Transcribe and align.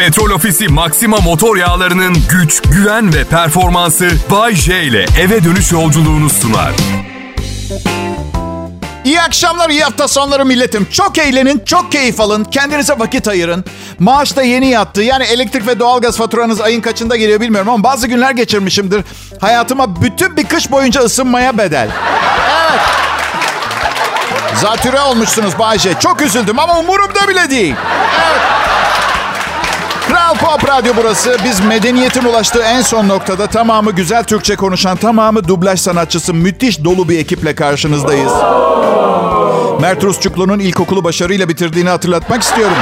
Petrol 0.00 0.30
Ofisi 0.30 0.68
Maxima 0.68 1.16
motor 1.16 1.56
yağlarının 1.56 2.16
güç, 2.30 2.62
güven 2.62 3.14
ve 3.14 3.24
performansı 3.24 4.10
Bay 4.30 4.54
J 4.54 4.82
ile 4.82 5.06
eve 5.20 5.44
dönüş 5.44 5.72
yolculuğunu 5.72 6.30
sunar. 6.30 6.72
İyi 9.04 9.20
akşamlar, 9.20 9.70
iyi 9.70 9.82
hafta 9.84 10.08
sonları 10.08 10.44
milletim. 10.44 10.86
Çok 10.92 11.18
eğlenin, 11.18 11.62
çok 11.66 11.92
keyif 11.92 12.20
alın, 12.20 12.44
kendinize 12.44 12.98
vakit 12.98 13.28
ayırın. 13.28 13.64
Maaş 13.98 14.36
da 14.36 14.42
yeni 14.42 14.68
yattı. 14.68 15.02
Yani 15.02 15.24
elektrik 15.24 15.66
ve 15.66 15.78
doğalgaz 15.78 16.16
faturanız 16.16 16.60
ayın 16.60 16.80
kaçında 16.80 17.16
geliyor 17.16 17.40
bilmiyorum 17.40 17.68
ama 17.68 17.84
bazı 17.84 18.06
günler 18.06 18.30
geçirmişimdir. 18.30 19.04
Hayatıma 19.40 20.02
bütün 20.02 20.36
bir 20.36 20.44
kış 20.44 20.70
boyunca 20.70 21.00
ısınmaya 21.00 21.58
bedel. 21.58 21.88
Evet. 22.70 22.80
Zatüre 24.56 25.00
olmuşsunuz 25.00 25.58
Bayce. 25.58 25.94
Çok 26.00 26.22
üzüldüm 26.22 26.58
ama 26.58 26.78
umurumda 26.78 27.28
bile 27.28 27.50
değil. 27.50 27.74
Evet. 28.30 28.59
Kral 30.30 30.38
Pop 30.38 30.68
Radyo 30.68 30.92
burası. 30.96 31.36
Biz 31.44 31.60
medeniyetin 31.60 32.24
ulaştığı 32.24 32.62
en 32.62 32.82
son 32.82 33.08
noktada 33.08 33.46
tamamı 33.46 33.90
güzel 33.90 34.24
Türkçe 34.24 34.56
konuşan, 34.56 34.96
tamamı 34.96 35.48
dublaj 35.48 35.80
sanatçısı 35.80 36.34
müthiş 36.34 36.84
dolu 36.84 37.08
bir 37.08 37.18
ekiple 37.18 37.54
karşınızdayız. 37.54 38.32
Mert 39.80 40.04
Rusçuklu'nun 40.04 40.58
ilkokulu 40.58 41.04
başarıyla 41.04 41.48
bitirdiğini 41.48 41.88
hatırlatmak 41.88 42.42
istiyorum. 42.42 42.76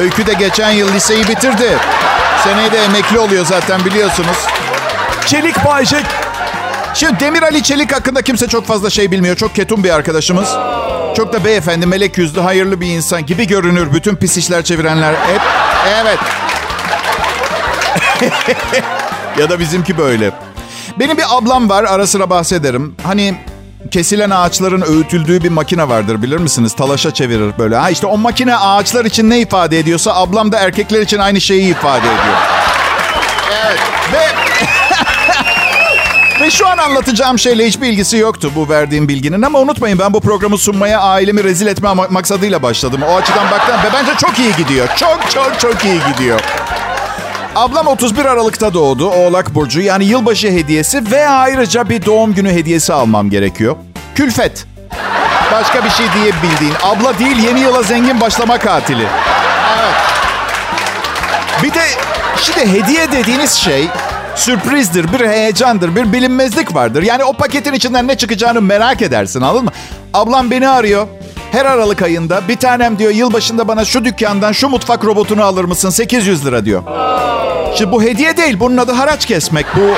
Öykü 0.00 0.26
de 0.26 0.32
geçen 0.32 0.70
yıl 0.70 0.94
liseyi 0.94 1.28
bitirdi. 1.28 1.78
Seneye 2.44 2.72
de 2.72 2.78
emekli 2.78 3.18
oluyor 3.18 3.46
zaten 3.46 3.84
biliyorsunuz. 3.84 4.46
Çelik 5.26 5.64
Bayce. 5.64 6.02
Şimdi 6.94 7.20
Demir 7.20 7.42
Ali 7.42 7.62
Çelik 7.62 7.92
hakkında 7.92 8.22
kimse 8.22 8.46
çok 8.48 8.66
fazla 8.66 8.90
şey 8.90 9.10
bilmiyor. 9.10 9.36
Çok 9.36 9.54
ketum 9.54 9.84
bir 9.84 9.90
arkadaşımız. 9.90 10.48
Çok 11.16 11.32
da 11.32 11.44
beyefendi, 11.44 11.86
melek 11.86 12.18
yüzlü, 12.18 12.40
hayırlı 12.40 12.80
bir 12.80 12.86
insan 12.86 13.26
gibi 13.26 13.46
görünür. 13.46 13.92
Bütün 13.92 14.16
pis 14.16 14.36
işler 14.36 14.64
çevirenler 14.64 15.12
hep... 15.12 15.40
Evet. 15.88 16.18
ya 19.38 19.50
da 19.50 19.58
bizimki 19.58 19.98
böyle. 19.98 20.30
Benim 20.98 21.16
bir 21.16 21.24
ablam 21.30 21.68
var, 21.68 21.84
ara 21.84 22.06
sıra 22.06 22.30
bahsederim. 22.30 22.96
Hani 23.02 23.34
kesilen 23.90 24.30
ağaçların 24.30 24.82
öğütüldüğü 24.82 25.44
bir 25.44 25.48
makine 25.48 25.88
vardır 25.88 26.22
bilir 26.22 26.36
misiniz? 26.36 26.76
Talaşa 26.76 27.14
çevirir 27.14 27.52
böyle. 27.58 27.76
Ha 27.76 27.90
işte 27.90 28.06
o 28.06 28.18
makine 28.18 28.56
ağaçlar 28.56 29.04
için 29.04 29.30
ne 29.30 29.40
ifade 29.40 29.78
ediyorsa 29.78 30.14
ablam 30.14 30.52
da 30.52 30.58
erkekler 30.58 31.00
için 31.00 31.18
aynı 31.18 31.40
şeyi 31.40 31.70
ifade 31.70 32.06
ediyor. 32.06 32.36
Evet. 33.66 33.78
Ve 34.12 34.18
Ve 36.40 36.50
şu 36.50 36.68
an 36.68 36.78
anlatacağım 36.78 37.38
şeyle 37.38 37.66
hiçbir 37.66 37.86
ilgisi 37.86 38.16
yoktu 38.16 38.52
bu 38.56 38.68
verdiğim 38.68 39.08
bilginin. 39.08 39.42
Ama 39.42 39.58
unutmayın 39.58 39.98
ben 39.98 40.12
bu 40.12 40.20
programı 40.20 40.58
sunmaya 40.58 41.00
ailemi 41.00 41.44
rezil 41.44 41.66
etme 41.66 41.94
maksadıyla 42.10 42.62
başladım. 42.62 43.00
O 43.08 43.16
açıdan 43.16 43.50
baktım 43.50 43.76
ve 43.84 43.88
bence 43.94 44.10
çok 44.18 44.38
iyi 44.38 44.56
gidiyor. 44.56 44.88
Çok 44.96 45.30
çok 45.30 45.60
çok 45.60 45.84
iyi 45.84 46.00
gidiyor. 46.12 46.40
Ablam 47.56 47.86
31 47.86 48.24
Aralık'ta 48.24 48.74
doğdu. 48.74 49.10
Oğlak 49.10 49.54
Burcu. 49.54 49.80
Yani 49.80 50.04
yılbaşı 50.04 50.48
hediyesi 50.48 51.10
ve 51.10 51.28
ayrıca 51.28 51.88
bir 51.88 52.06
doğum 52.06 52.34
günü 52.34 52.50
hediyesi 52.50 52.92
almam 52.92 53.30
gerekiyor. 53.30 53.76
Külfet. 54.14 54.66
Başka 55.52 55.84
bir 55.84 55.90
şey 55.90 56.06
diyebildiğin. 56.14 56.74
Abla 56.82 57.18
değil 57.18 57.36
yeni 57.36 57.60
yıla 57.60 57.82
zengin 57.82 58.20
başlama 58.20 58.58
katili. 58.58 59.06
Evet. 59.78 59.94
Bir 61.62 61.74
de 61.74 61.82
şimdi 62.36 62.72
hediye 62.72 63.12
dediğiniz 63.12 63.52
şey 63.52 63.88
sürprizdir, 64.36 65.12
bir 65.12 65.26
heyecandır, 65.28 65.96
bir 65.96 66.12
bilinmezlik 66.12 66.74
vardır. 66.74 67.02
Yani 67.02 67.24
o 67.24 67.32
paketin 67.32 67.72
içinden 67.72 68.08
ne 68.08 68.16
çıkacağını 68.16 68.62
merak 68.62 69.02
edersin 69.02 69.40
anladın 69.40 69.64
mı? 69.64 69.70
Ablam 70.14 70.50
beni 70.50 70.68
arıyor. 70.68 71.06
Her 71.52 71.66
Aralık 71.66 72.02
ayında 72.02 72.48
bir 72.48 72.56
tanem 72.56 72.98
diyor 72.98 73.10
yılbaşında 73.10 73.68
bana 73.68 73.84
şu 73.84 74.04
dükkandan 74.04 74.52
şu 74.52 74.68
mutfak 74.68 75.04
robotunu 75.04 75.44
alır 75.44 75.64
mısın 75.64 75.90
800 75.90 76.46
lira 76.46 76.64
diyor. 76.64 76.82
Şimdi 77.74 77.92
bu 77.92 78.02
hediye 78.02 78.36
değil 78.36 78.60
bunun 78.60 78.76
adı 78.76 78.92
haraç 78.92 79.26
kesmek. 79.26 79.66
Bu 79.76 79.94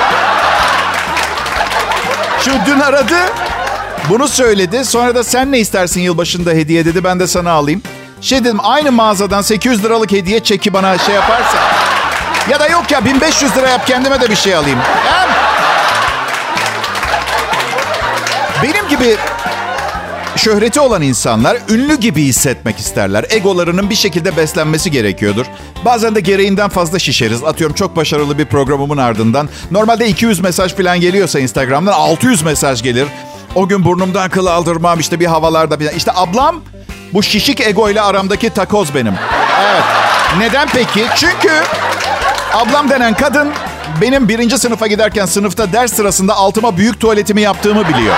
şu 2.39 2.51
dün 2.65 2.79
aradı 2.79 3.15
bunu 4.09 4.27
söyledi 4.27 4.85
sonra 4.85 5.15
da 5.15 5.23
sen 5.23 5.51
ne 5.51 5.59
istersin 5.59 6.01
yılbaşında 6.01 6.51
hediye 6.51 6.85
dedi 6.85 7.03
ben 7.03 7.19
de 7.19 7.27
sana 7.27 7.51
alayım. 7.51 7.81
Şey 8.21 8.39
dedim 8.39 8.59
aynı 8.63 8.91
mağazadan 8.91 9.41
800 9.41 9.83
liralık 9.83 10.11
hediye 10.11 10.39
çeki 10.39 10.73
bana 10.73 10.97
şey 10.97 11.15
yaparsa. 11.15 11.57
Ya 12.49 12.59
da 12.59 12.67
yok 12.67 12.91
ya 12.91 13.05
1500 13.05 13.57
lira 13.57 13.69
yap 13.69 13.87
kendime 13.87 14.21
de 14.21 14.29
bir 14.29 14.35
şey 14.35 14.55
alayım. 14.55 14.79
Hem... 15.05 15.29
Benim 18.63 18.87
gibi 18.87 19.15
şöhreti 20.35 20.79
olan 20.79 21.01
insanlar 21.01 21.57
ünlü 21.69 21.95
gibi 21.95 22.23
hissetmek 22.23 22.79
isterler. 22.79 23.25
Egolarının 23.29 23.89
bir 23.89 23.95
şekilde 23.95 24.37
beslenmesi 24.37 24.91
gerekiyordur. 24.91 25.45
Bazen 25.85 26.15
de 26.15 26.19
gereğinden 26.19 26.69
fazla 26.69 26.99
şişeriz. 26.99 27.43
Atıyorum 27.43 27.75
çok 27.75 27.95
başarılı 27.95 28.37
bir 28.37 28.45
programımın 28.45 28.97
ardından. 28.97 29.49
Normalde 29.71 30.07
200 30.07 30.39
mesaj 30.39 30.75
falan 30.75 30.99
geliyorsa 30.99 31.39
Instagram'dan 31.39 31.93
600 31.93 32.41
mesaj 32.41 32.83
gelir. 32.83 33.07
O 33.55 33.67
gün 33.67 33.85
burnumdan 33.85 34.29
kıl 34.29 34.45
aldırmam 34.45 34.99
işte 34.99 35.19
bir 35.19 35.25
havalarda 35.25 35.77
falan. 35.77 35.93
İşte 35.93 36.11
ablam 36.15 36.61
bu 37.13 37.23
şişik 37.23 37.61
ego 37.61 37.89
ile 37.89 38.01
aramdaki 38.01 38.49
takoz 38.49 38.95
benim. 38.95 39.13
Evet. 39.61 39.83
Neden 40.37 40.67
peki? 40.73 41.05
Çünkü 41.15 41.51
ablam 42.53 42.89
denen 42.89 43.13
kadın 43.13 43.51
benim 44.01 44.29
birinci 44.29 44.57
sınıfa 44.57 44.87
giderken 44.87 45.25
sınıfta 45.25 45.73
ders 45.73 45.93
sırasında 45.93 46.35
altıma 46.35 46.77
büyük 46.77 46.99
tuvaletimi 46.99 47.41
yaptığımı 47.41 47.87
biliyor. 47.87 48.15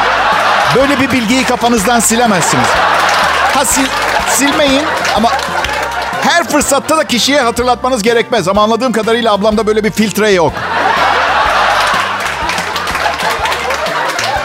Böyle 0.76 1.00
bir 1.00 1.12
bilgiyi 1.12 1.44
kafanızdan 1.44 2.00
silemezsiniz. 2.00 2.68
Ha 3.54 3.66
sil, 3.74 3.88
silmeyin 4.30 4.84
ama 5.16 5.30
her 6.22 6.48
fırsatta 6.48 6.98
da 6.98 7.04
kişiye 7.04 7.42
hatırlatmanız 7.42 8.04
gerekmez. 8.04 8.48
Ama 8.48 8.64
anladığım 8.64 8.92
kadarıyla 8.92 9.34
ablamda 9.34 9.68
böyle 9.68 9.84
bir 9.84 9.92
filtre 9.92 10.32
yok. 10.32 10.54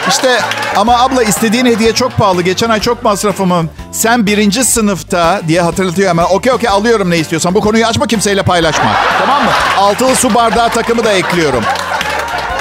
İşte 0.07 0.39
ama 0.75 0.99
abla 0.99 1.23
istediğin 1.23 1.65
hediye 1.65 1.93
çok 1.93 2.17
pahalı. 2.17 2.41
Geçen 2.41 2.69
ay 2.69 2.79
çok 2.79 3.03
masrafımı. 3.03 3.65
Sen 3.91 4.25
birinci 4.25 4.63
sınıfta 4.63 5.41
diye 5.47 5.61
hatırlatıyor 5.61 6.09
hemen. 6.09 6.23
Okey 6.23 6.53
okey 6.53 6.69
alıyorum 6.69 7.09
ne 7.09 7.17
istiyorsan. 7.17 7.53
Bu 7.53 7.61
konuyu 7.61 7.85
açma 7.85 8.07
kimseyle 8.07 8.43
paylaşma. 8.43 8.91
Tamam 9.19 9.43
mı? 9.43 9.49
Altılı 9.77 10.15
su 10.15 10.33
bardağı 10.33 10.69
takımı 10.69 11.03
da 11.03 11.11
ekliyorum. 11.11 11.63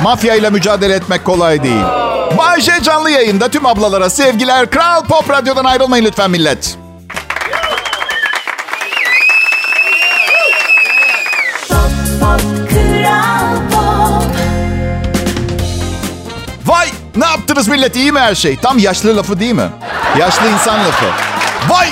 Mafya 0.02 0.34
ile 0.34 0.50
mücadele 0.50 0.94
etmek 0.94 1.24
kolay 1.24 1.62
değil. 1.62 1.82
Bayşe 2.38 2.82
canlı 2.82 3.10
yayında 3.10 3.48
tüm 3.48 3.66
ablalara 3.66 4.10
sevgiler. 4.10 4.70
Kral 4.70 5.04
Pop 5.04 5.30
Radyo'dan 5.30 5.64
ayrılmayın 5.64 6.04
lütfen 6.04 6.30
millet. 6.30 6.76
Ne 17.20 17.26
yaptınız 17.26 17.68
millet 17.68 17.96
iyi 17.96 18.12
mi 18.12 18.18
her 18.18 18.34
şey? 18.34 18.56
Tam 18.56 18.78
yaşlı 18.78 19.16
lafı 19.16 19.40
değil 19.40 19.54
mi? 19.54 19.68
Yaşlı 20.18 20.48
insan 20.50 20.78
lafı. 20.78 21.06
Vay 21.68 21.88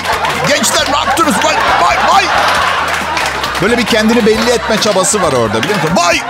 gençler 0.49 0.87
ne 0.91 0.97
yaptınız? 0.97 1.35
Vay 1.43 1.55
vay 1.81 1.97
vay. 2.09 2.23
Böyle 3.61 3.77
bir 3.77 3.85
kendini 3.85 4.25
belli 4.25 4.49
etme 4.51 4.81
çabası 4.81 5.21
var 5.21 5.33
orada 5.33 5.63
biliyor 5.63 5.75
musun? 5.75 5.91
Vay 5.95 6.21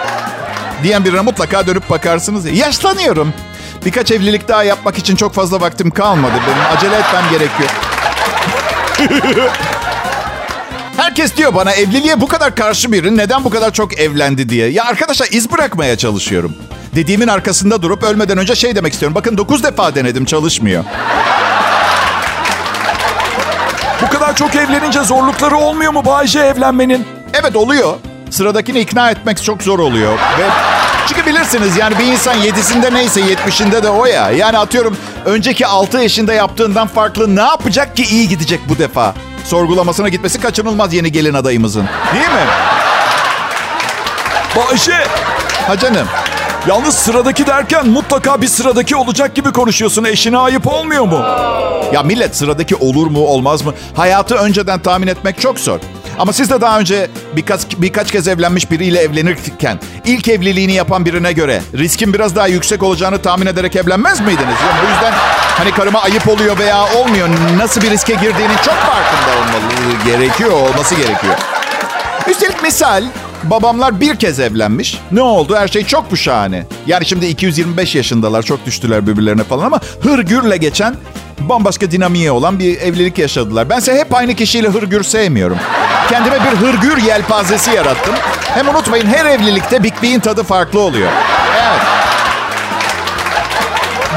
diyen 0.84 1.06
birine 1.06 1.22
mutlaka 1.22 1.68
dönüp 1.68 1.90
bakarsınız. 1.90 2.46
Yaşlanıyorum. 2.58 3.34
Birkaç 3.86 4.12
evlilik 4.12 4.48
daha 4.48 4.64
yapmak 4.64 4.98
için 4.98 5.16
çok 5.16 5.34
fazla 5.34 5.62
vaktim 5.62 5.92
kalmadı 5.92 6.34
benim. 6.48 6.78
Acele 6.78 6.96
etmem 6.96 7.24
gerekiyor. 7.32 7.70
Herkes 10.98 11.36
diyor 11.38 11.56
bana 11.56 11.72
evliliğe 11.72 12.22
bu 12.22 12.28
kadar 12.28 12.56
karşı 12.56 12.92
biri 12.92 13.18
neden 13.18 13.44
bu 13.44 13.50
kadar 13.50 13.74
çok 13.74 14.00
evlendi 14.00 14.50
diye. 14.50 14.70
Ya 14.70 14.84
arkadaşlar 14.86 15.28
iz 15.32 15.52
bırakmaya 15.52 15.98
çalışıyorum. 15.98 16.56
Dediğimin 16.96 17.28
arkasında 17.28 17.82
durup 17.82 18.04
ölmeden 18.04 18.38
önce 18.38 18.56
şey 18.56 18.76
demek 18.76 18.94
istiyorum. 18.94 19.16
Bakın 19.16 19.38
9 19.38 19.64
defa 19.64 19.96
denedim 19.96 20.26
çalışmıyor. 20.26 20.84
Kadar 24.30 24.36
çok 24.36 24.56
evlenince 24.56 25.04
zorlukları 25.04 25.58
olmuyor 25.58 25.94
mu 25.94 26.06
Bayce 26.06 26.40
evlenmenin? 26.40 27.08
Evet 27.34 27.56
oluyor. 27.56 27.94
Sıradakini 28.30 28.80
ikna 28.80 29.12
etmek 29.12 29.44
çok 29.44 29.64
zor 29.64 29.80
oluyor. 29.80 30.14
Ve 30.14 30.44
çünkü 31.08 31.26
bilirsiniz 31.26 31.78
yani 31.78 32.00
bir 32.00 32.04
insan 32.04 32.34
yedisinde 32.34 32.94
neyse 32.94 33.22
yetmişinde 33.22 33.84
de 33.84 33.90
o 33.90 34.06
ya. 34.06 34.32
Yani 34.32 34.58
atıyorum 34.58 34.98
önceki 35.26 35.68
altı 35.68 35.98
yaşında 35.98 36.34
yaptığından 36.34 36.88
farklı 36.88 37.36
ne 37.36 37.42
yapacak 37.42 37.96
ki 37.96 38.04
iyi 38.04 38.28
gidecek 38.30 38.60
bu 38.70 38.78
defa? 38.78 39.14
Sorgulamasına 39.46 40.10
gitmesi 40.10 40.42
kaçınılmaz 40.42 40.94
yeni 40.94 41.12
gelin 41.12 41.34
adayımızın. 41.34 41.86
Değil 42.14 42.30
mi? 42.30 42.46
Bayşe. 44.56 45.08
Ha 45.68 45.78
canım. 45.78 46.08
Yalnız 46.68 46.96
sıradaki 46.96 47.48
derken 47.48 47.88
mutlaka 47.88 48.42
bir 48.42 48.48
sıradaki 48.48 48.96
olacak 48.96 49.36
gibi 49.36 49.52
konuşuyorsun. 49.52 50.04
Eşine 50.04 50.38
ayıp 50.38 50.68
olmuyor 50.68 51.06
mu? 51.06 51.26
Ya 51.94 52.04
millet 52.04 52.36
sıradaki 52.36 52.76
olur 52.76 53.08
mu 53.08 53.20
olmaz 53.20 53.62
mı? 53.66 53.74
Hayatı 53.96 54.36
önceden 54.36 54.80
tahmin 54.80 55.08
etmek 55.08 55.42
çok 55.42 55.60
zor. 55.60 55.80
Ama 56.20 56.34
siz 56.34 56.50
de 56.50 56.62
daha 56.62 56.80
önce 56.80 57.10
birkaç, 57.36 57.62
birkaç 57.78 58.12
kez 58.12 58.28
evlenmiş 58.28 58.72
biriyle 58.72 59.00
evlenirken 59.00 59.80
ilk 60.06 60.28
evliliğini 60.28 60.74
yapan 60.74 61.06
birine 61.06 61.34
göre 61.34 61.62
riskin 61.74 62.14
biraz 62.14 62.36
daha 62.36 62.48
yüksek 62.48 62.84
olacağını 62.84 63.22
tahmin 63.22 63.46
ederek 63.46 63.76
evlenmez 63.76 64.20
miydiniz? 64.20 64.56
Yani 64.70 64.88
bu 64.88 64.92
yüzden 64.92 65.14
hani 65.58 65.72
karıma 65.72 66.02
ayıp 66.02 66.28
oluyor 66.28 66.60
veya 66.60 66.86
olmuyor 66.96 67.30
nasıl 67.58 67.82
bir 67.82 67.92
riske 67.92 68.14
girdiğinin 68.14 68.58
çok 68.66 68.76
farkında 68.76 69.32
olmalı 69.38 70.04
gerekiyor 70.06 70.52
olması 70.52 70.96
gerekiyor. 70.96 71.36
Üstelik 72.30 72.64
misal 72.64 73.04
babamlar 73.44 74.00
bir 74.00 74.16
kez 74.16 74.40
evlenmiş. 74.40 75.00
Ne 75.12 75.22
oldu? 75.22 75.56
Her 75.56 75.68
şey 75.68 75.86
çok 75.86 76.12
mu 76.12 76.18
şahane? 76.18 76.66
Yani 76.88 77.06
şimdi 77.06 77.26
225 77.26 77.96
yaşındalar. 77.96 78.44
Çok 78.44 78.66
düştüler 78.66 79.08
birbirlerine 79.08 79.44
falan 79.44 79.66
ama 79.66 79.80
hırgürle 80.02 80.58
geçen 80.58 80.96
bambaşka 81.40 81.92
dinamiği 81.92 82.32
olan 82.32 82.60
bir 82.60 82.82
evlilik 82.82 83.18
yaşadılar. 83.18 83.70
Bense 83.70 83.94
hep 84.00 84.16
aynı 84.16 84.36
kişiyle 84.36 84.68
hırgür 84.68 85.04
sevmiyorum. 85.04 85.58
Kendime 86.10 86.36
bir 86.36 86.58
hırgür 86.58 86.98
yelpazesi 86.98 87.72
yarattım. 87.72 88.16
Hem 88.42 88.70
unutmayın 88.70 89.06
her 89.06 89.26
evlilikte 89.26 89.84
Big 89.84 89.94
B'in 90.04 90.20
tadı 90.20 90.44
farklı 90.44 90.80
oluyor. 90.80 91.10
Evet. 91.54 91.82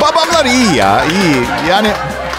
Babamlar 0.01 0.45
iyi 0.45 0.77
ya, 0.77 1.05
iyi. 1.05 1.69
Yani 1.71 1.89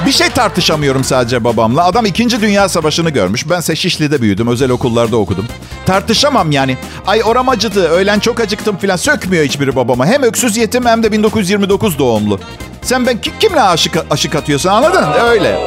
bir 0.05 0.11
şey 0.11 0.29
tartışamıyorum 0.29 1.03
sadece 1.03 1.43
babamla. 1.43 1.83
Adam 1.85 2.05
2. 2.05 2.41
Dünya 2.41 2.69
Savaşı'nı 2.69 3.09
görmüş. 3.09 3.49
Ben 3.49 3.61
Şişli'de 3.61 4.21
büyüdüm. 4.21 4.47
Özel 4.47 4.69
okullarda 4.69 5.17
okudum. 5.17 5.45
Tartışamam 5.85 6.51
yani. 6.51 6.77
Ay 7.07 7.21
oram 7.25 7.49
acıdı, 7.49 7.89
öğlen 7.89 8.19
çok 8.19 8.39
acıktım 8.39 8.77
falan. 8.77 8.95
Sökmüyor 8.95 9.45
hiçbiri 9.45 9.75
babama. 9.75 10.05
Hem 10.05 10.23
öksüz 10.23 10.57
yetim 10.57 10.85
hem 10.85 11.03
de 11.03 11.11
1929 11.11 11.99
doğumlu. 11.99 12.39
Sen 12.81 13.05
ben 13.07 13.17
kimle 13.39 13.61
aşık, 13.61 13.97
aşık 14.11 14.35
atıyorsun 14.35 14.69
anladın? 14.69 15.05
Öyle. 15.25 15.59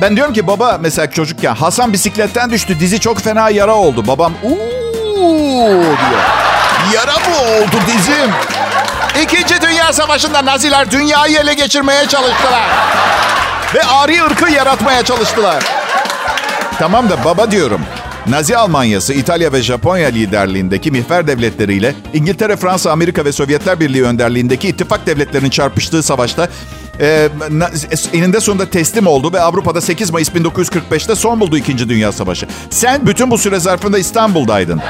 Ben 0.00 0.16
diyorum 0.16 0.34
ki 0.34 0.46
baba 0.46 0.78
mesela 0.80 1.10
çocukken 1.10 1.54
Hasan 1.54 1.92
bisikletten 1.92 2.50
düştü. 2.50 2.80
Dizi 2.80 3.00
çok 3.00 3.18
fena 3.20 3.50
yara 3.50 3.74
oldu. 3.74 4.06
Babam 4.06 4.32
uuu 4.42 4.58
diyor. 5.82 6.22
Yara 6.94 7.12
mı 7.12 7.36
oldu 7.56 7.76
dizim? 7.86 8.30
İkinci 9.22 9.62
Dünya 9.62 9.92
Savaşı'nda 9.92 10.44
Naziler 10.44 10.90
dünyayı 10.90 11.38
ele 11.38 11.54
geçirmeye 11.54 12.08
çalıştılar. 12.08 12.62
Ve 13.74 13.84
ari 13.84 14.22
ırkı 14.24 14.50
yaratmaya 14.50 15.04
çalıştılar. 15.04 15.64
Tamam 16.78 17.10
da 17.10 17.24
baba 17.24 17.50
diyorum. 17.50 17.80
Nazi 18.26 18.56
Almanyası, 18.56 19.14
İtalya 19.14 19.52
ve 19.52 19.62
Japonya 19.62 20.08
liderliğindeki 20.08 20.90
mihver 20.90 21.26
devletleriyle 21.26 21.94
İngiltere, 22.14 22.56
Fransa, 22.56 22.90
Amerika 22.90 23.24
ve 23.24 23.32
Sovyetler 23.32 23.80
Birliği 23.80 24.04
önderliğindeki 24.04 24.68
ittifak 24.68 25.06
devletlerinin 25.06 25.50
çarpıştığı 25.50 26.02
savaşta 26.02 26.48
e, 27.00 27.28
eninde 28.12 28.40
sonunda 28.40 28.70
teslim 28.70 29.06
oldu 29.06 29.32
ve 29.32 29.40
Avrupa'da 29.40 29.80
8 29.80 30.10
Mayıs 30.10 30.28
1945'te 30.28 31.14
son 31.14 31.40
buldu 31.40 31.56
2. 31.56 31.88
Dünya 31.88 32.12
Savaşı. 32.12 32.46
Sen 32.70 33.06
bütün 33.06 33.30
bu 33.30 33.38
süre 33.38 33.60
zarfında 33.60 33.98
İstanbul'daydın. 33.98 34.80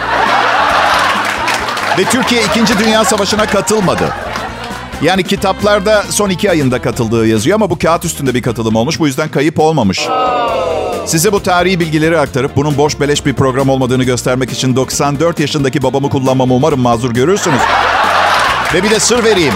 ve 1.99 2.05
Türkiye 2.05 2.43
2. 2.45 2.79
Dünya 2.79 3.05
Savaşı'na 3.05 3.47
katılmadı. 3.47 4.15
Yani 5.03 5.23
kitaplarda 5.23 6.03
son 6.11 6.31
iki 6.31 6.51
ayında 6.51 6.83
katıldığı 6.83 7.27
yazıyor 7.27 7.55
ama 7.55 7.71
bu 7.71 7.79
kağıt 7.79 8.05
üstünde 8.05 8.35
bir 8.35 8.43
katılım 8.43 8.77
olmuş. 8.77 9.01
Bu 9.01 9.07
yüzden 9.07 9.29
kayıp 9.29 9.59
olmamış. 9.59 10.09
Size 11.07 11.33
bu 11.33 11.43
tarihi 11.43 11.81
bilgileri 11.81 12.19
aktarıp 12.19 12.57
bunun 12.57 12.77
boş 12.77 13.01
beleş 13.01 13.27
bir 13.27 13.35
program 13.35 13.69
olmadığını 13.69 14.05
göstermek 14.05 14.53
için 14.53 14.77
94 14.77 15.41
yaşındaki 15.41 15.83
babamı 15.83 16.11
kullanmamı 16.11 16.55
umarım 16.55 16.81
mazur 16.81 17.11
görürsünüz. 17.11 17.61
Ve 18.75 18.83
bir 18.83 18.91
de 18.91 19.01
sır 19.01 19.25
vereyim. 19.25 19.55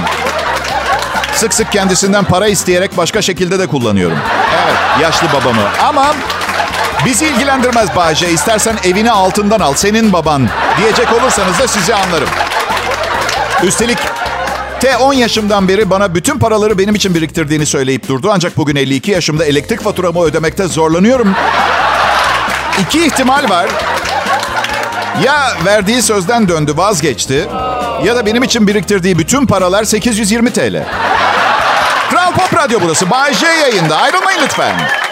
Sık 1.35 1.55
sık 1.55 1.73
kendisinden 1.73 2.25
para 2.25 2.49
isteyerek 2.49 2.97
başka 2.97 3.23
şekilde 3.23 3.59
de 3.59 3.67
kullanıyorum. 3.67 4.19
Evet, 4.65 5.03
yaşlı 5.03 5.27
babamı. 5.29 5.63
Ama 5.89 6.15
bizi 7.05 7.27
ilgilendirmez 7.27 7.97
Bayce. 7.97 8.31
İstersen 8.31 8.77
evini 8.85 9.11
altından 9.11 9.61
al, 9.61 9.75
senin 9.75 10.13
baban 10.13 10.49
diyecek 10.79 11.13
olursanız 11.13 11.59
da 11.59 11.69
sizi 11.69 11.95
anlarım. 11.95 12.29
Üstelik 13.63 13.99
T 14.81 14.97
10 14.97 15.13
yaşımdan 15.13 15.69
beri 15.69 15.91
bana 15.91 16.15
bütün 16.15 16.39
paraları 16.39 16.79
benim 16.79 16.95
için 16.95 17.15
biriktirdiğini 17.15 17.67
söyleyip 17.67 18.09
durdu. 18.09 18.31
Ancak 18.33 18.57
bugün 18.57 18.77
52 18.77 19.11
yaşımda 19.11 19.45
elektrik 19.45 19.83
faturamı 19.83 20.23
ödemekte 20.23 20.67
zorlanıyorum. 20.69 21.35
İki 22.83 23.07
ihtimal 23.07 23.51
var. 23.51 23.67
Ya 25.25 25.53
verdiği 25.65 26.03
sözden 26.03 26.49
döndü 26.49 26.73
vazgeçti 26.77 27.49
ya 28.05 28.17
da 28.17 28.27
benim 28.27 28.43
için 28.43 28.67
biriktirdiği 28.67 29.19
bütün 29.19 29.47
paralar 29.47 29.85
820 29.85 30.53
TL. 30.53 30.85
Kral 32.11 32.33
Pop 32.33 32.55
Radyo 32.55 32.79
burası. 32.83 33.11
Bay 33.11 33.35
J 33.35 33.47
yayında. 33.47 33.97
Ayrılmayın 33.97 34.41
lütfen. 34.45 35.06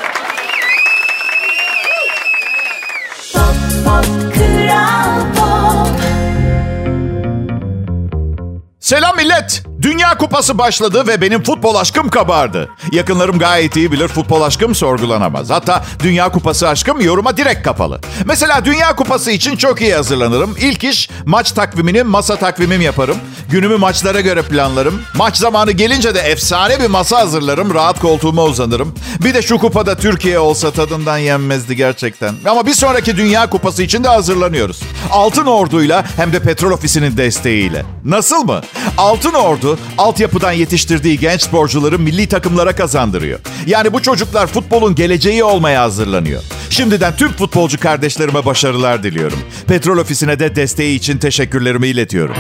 Selam 8.94 9.17
millet. 9.17 9.64
Dünya 9.85 10.19
Kupası 10.19 10.59
başladı 10.59 11.07
ve 11.07 11.21
benim 11.21 11.43
futbol 11.43 11.75
aşkım 11.75 12.09
kabardı. 12.09 12.71
Yakınlarım 12.93 13.39
gayet 13.39 13.77
iyi 13.77 13.93
bilir 13.93 14.09
futbol 14.09 14.43
aşkım 14.43 14.75
sorgulanamaz. 14.75 15.51
Hatta 15.51 15.85
Dünya 16.03 16.29
Kupası 16.29 16.69
aşkım 16.69 17.01
yoruma 17.01 17.37
direkt 17.37 17.63
kapalı. 17.63 18.01
Mesela 18.25 18.65
Dünya 18.65 18.97
Kupası 18.97 19.31
için 19.31 19.57
çok 19.57 19.81
iyi 19.81 19.95
hazırlanırım. 19.95 20.57
İlk 20.61 20.85
iş 20.85 21.11
maç 21.25 21.53
takvimini 21.53 22.03
masa 22.03 22.37
takvimim 22.37 22.81
yaparım. 22.81 23.17
Günümü 23.51 23.77
maçlara 23.77 24.21
göre 24.21 24.43
planlarım. 24.43 25.03
Maç 25.15 25.37
zamanı 25.37 25.73
gelince 25.73 26.15
de 26.15 26.21
efsane 26.21 26.81
bir 26.81 26.91
masa 26.91 27.19
hazırlarım. 27.19 27.75
Rahat 27.75 28.01
koltuğuma 28.01 28.45
uzanırım. 28.45 28.95
Bir 29.25 29.35
de 29.35 29.43
şu 29.43 29.59
kupada 29.59 29.95
Türkiye 29.95 30.39
olsa 30.39 30.71
tadından 30.71 31.19
yenmezdi 31.19 31.77
gerçekten. 31.77 32.35
Ama 32.49 32.67
bir 32.67 32.75
sonraki 32.75 33.17
Dünya 33.17 33.51
Kupası 33.51 33.83
için 33.83 34.05
de 34.05 34.09
hazırlanıyoruz. 34.09 34.81
Altın 35.11 35.47
Ordu'yla 35.47 36.05
hem 36.17 36.33
de 36.33 36.41
Petrol 36.41 36.71
Ofisi'nin 36.71 37.17
desteğiyle. 37.17 37.83
Nasıl 38.05 38.45
mı? 38.45 38.61
Altın 38.99 39.33
Ordu 39.33 39.74
altyapıdan 39.99 40.53
yetiştirdiği 40.53 41.19
genç 41.19 41.43
sporcuları 41.43 41.99
milli 41.99 42.26
takımlara 42.26 42.76
kazandırıyor. 42.76 43.41
Yani 43.67 43.93
bu 43.93 44.03
çocuklar 44.03 44.47
futbolun 44.47 44.94
geleceği 44.94 45.44
olmaya 45.44 45.82
hazırlanıyor. 45.82 46.43
Şimdiden 46.71 47.17
tüm 47.17 47.32
futbolcu 47.32 47.81
kardeşlerime 47.81 48.44
başarılar 48.44 49.03
diliyorum. 49.03 49.38
Petrol 49.67 49.99
Ofisi'ne 49.99 50.38
de 50.38 50.56
desteği 50.56 50.97
için 50.97 51.19
teşekkürlerimi 51.19 51.88
iletiyorum. 51.88 52.37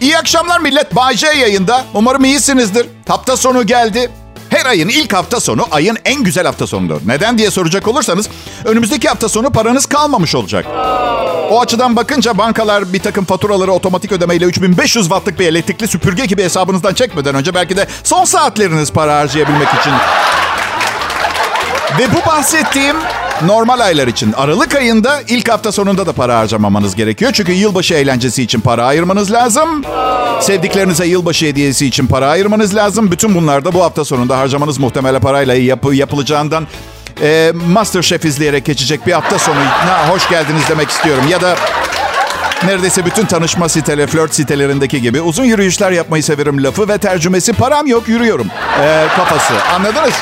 İyi 0.00 0.18
akşamlar 0.18 0.60
millet. 0.60 0.96
Bay 0.96 1.16
J 1.16 1.26
yayında. 1.26 1.84
Umarım 1.94 2.24
iyisinizdir. 2.24 2.86
Hafta 3.08 3.36
sonu 3.36 3.66
geldi. 3.66 4.10
Her 4.58 4.66
ayın 4.66 4.88
ilk 4.88 5.12
hafta 5.12 5.40
sonu 5.40 5.66
ayın 5.70 5.98
en 6.04 6.22
güzel 6.22 6.46
hafta 6.46 6.66
sonudur. 6.66 7.00
Neden 7.06 7.38
diye 7.38 7.50
soracak 7.50 7.88
olursanız 7.88 8.28
önümüzdeki 8.64 9.08
hafta 9.08 9.28
sonu 9.28 9.50
paranız 9.50 9.86
kalmamış 9.86 10.34
olacak. 10.34 10.66
O 11.50 11.60
açıdan 11.60 11.96
bakınca 11.96 12.38
bankalar 12.38 12.92
bir 12.92 12.98
takım 12.98 13.24
faturaları 13.24 13.72
otomatik 13.72 14.12
ödemeyle 14.12 14.44
3500 14.44 15.04
wattlık 15.04 15.38
bir 15.38 15.46
elektrikli 15.46 15.88
süpürge 15.88 16.26
gibi 16.26 16.42
hesabınızdan 16.44 16.94
çekmeden 16.94 17.34
önce 17.34 17.54
belki 17.54 17.76
de 17.76 17.86
son 18.04 18.24
saatleriniz 18.24 18.92
para 18.92 19.16
harcayabilmek 19.16 19.68
için. 19.80 19.92
Ve 21.98 22.14
bu 22.14 22.30
bahsettiğim 22.30 22.96
normal 23.46 23.80
aylar 23.80 24.08
için. 24.08 24.32
Aralık 24.32 24.74
ayında 24.74 25.20
ilk 25.28 25.48
hafta 25.48 25.72
sonunda 25.72 26.06
da 26.06 26.12
para 26.12 26.38
harcamamanız 26.38 26.94
gerekiyor. 26.94 27.32
Çünkü 27.34 27.52
yılbaşı 27.52 27.94
eğlencesi 27.94 28.42
için 28.42 28.60
para 28.60 28.84
ayırmanız 28.86 29.32
lazım. 29.32 29.84
Sevdiklerinize 30.40 31.06
yılbaşı 31.06 31.46
hediyesi 31.46 31.86
için 31.86 32.06
para 32.06 32.28
ayırmanız 32.28 32.74
lazım. 32.74 33.10
Bütün 33.10 33.34
bunlar 33.34 33.64
da 33.64 33.72
bu 33.72 33.84
hafta 33.84 34.04
sonunda 34.04 34.38
harcamanız 34.38 34.78
muhtemelen 34.78 35.20
parayla 35.20 35.54
yapı, 35.54 35.94
yapılacağından 35.94 36.66
e, 37.22 37.52
Masterchef 37.68 38.24
izleyerek 38.24 38.64
geçecek 38.64 39.06
bir 39.06 39.12
hafta 39.12 39.38
sonu. 39.38 39.58
Ha, 39.60 40.08
hoş 40.08 40.28
geldiniz 40.28 40.62
demek 40.68 40.90
istiyorum. 40.90 41.24
Ya 41.30 41.40
da 41.40 41.56
neredeyse 42.64 43.04
bütün 43.06 43.26
tanışma 43.26 43.68
siteleri, 43.68 44.06
flört 44.06 44.34
sitelerindeki 44.34 45.02
gibi 45.02 45.20
uzun 45.20 45.44
yürüyüşler 45.44 45.90
yapmayı 45.90 46.22
severim 46.22 46.64
lafı 46.64 46.88
ve 46.88 46.98
tercümesi 46.98 47.52
param 47.52 47.86
yok 47.86 48.08
yürüyorum 48.08 48.46
e, 48.82 49.06
kafası. 49.16 49.54
Anladınız? 49.74 50.14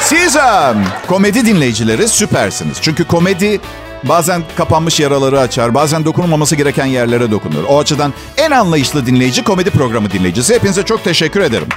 Siz 0.00 0.36
um, 0.36 0.84
komedi 1.06 1.46
dinleyicileri 1.46 2.08
süpersiniz. 2.08 2.78
Çünkü 2.80 3.04
komedi 3.04 3.60
bazen 4.02 4.42
kapanmış 4.56 5.00
yaraları 5.00 5.40
açar, 5.40 5.74
bazen 5.74 6.04
dokunulmaması 6.04 6.56
gereken 6.56 6.86
yerlere 6.86 7.30
dokunur. 7.30 7.64
O 7.68 7.78
açıdan 7.78 8.12
en 8.36 8.50
anlayışlı 8.50 9.06
dinleyici 9.06 9.44
komedi 9.44 9.70
programı 9.70 10.10
dinleyicisi. 10.10 10.54
Hepinize 10.54 10.82
çok 10.82 11.04
teşekkür 11.04 11.40
ederim. 11.40 11.68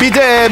Bir 0.00 0.14
de 0.14 0.48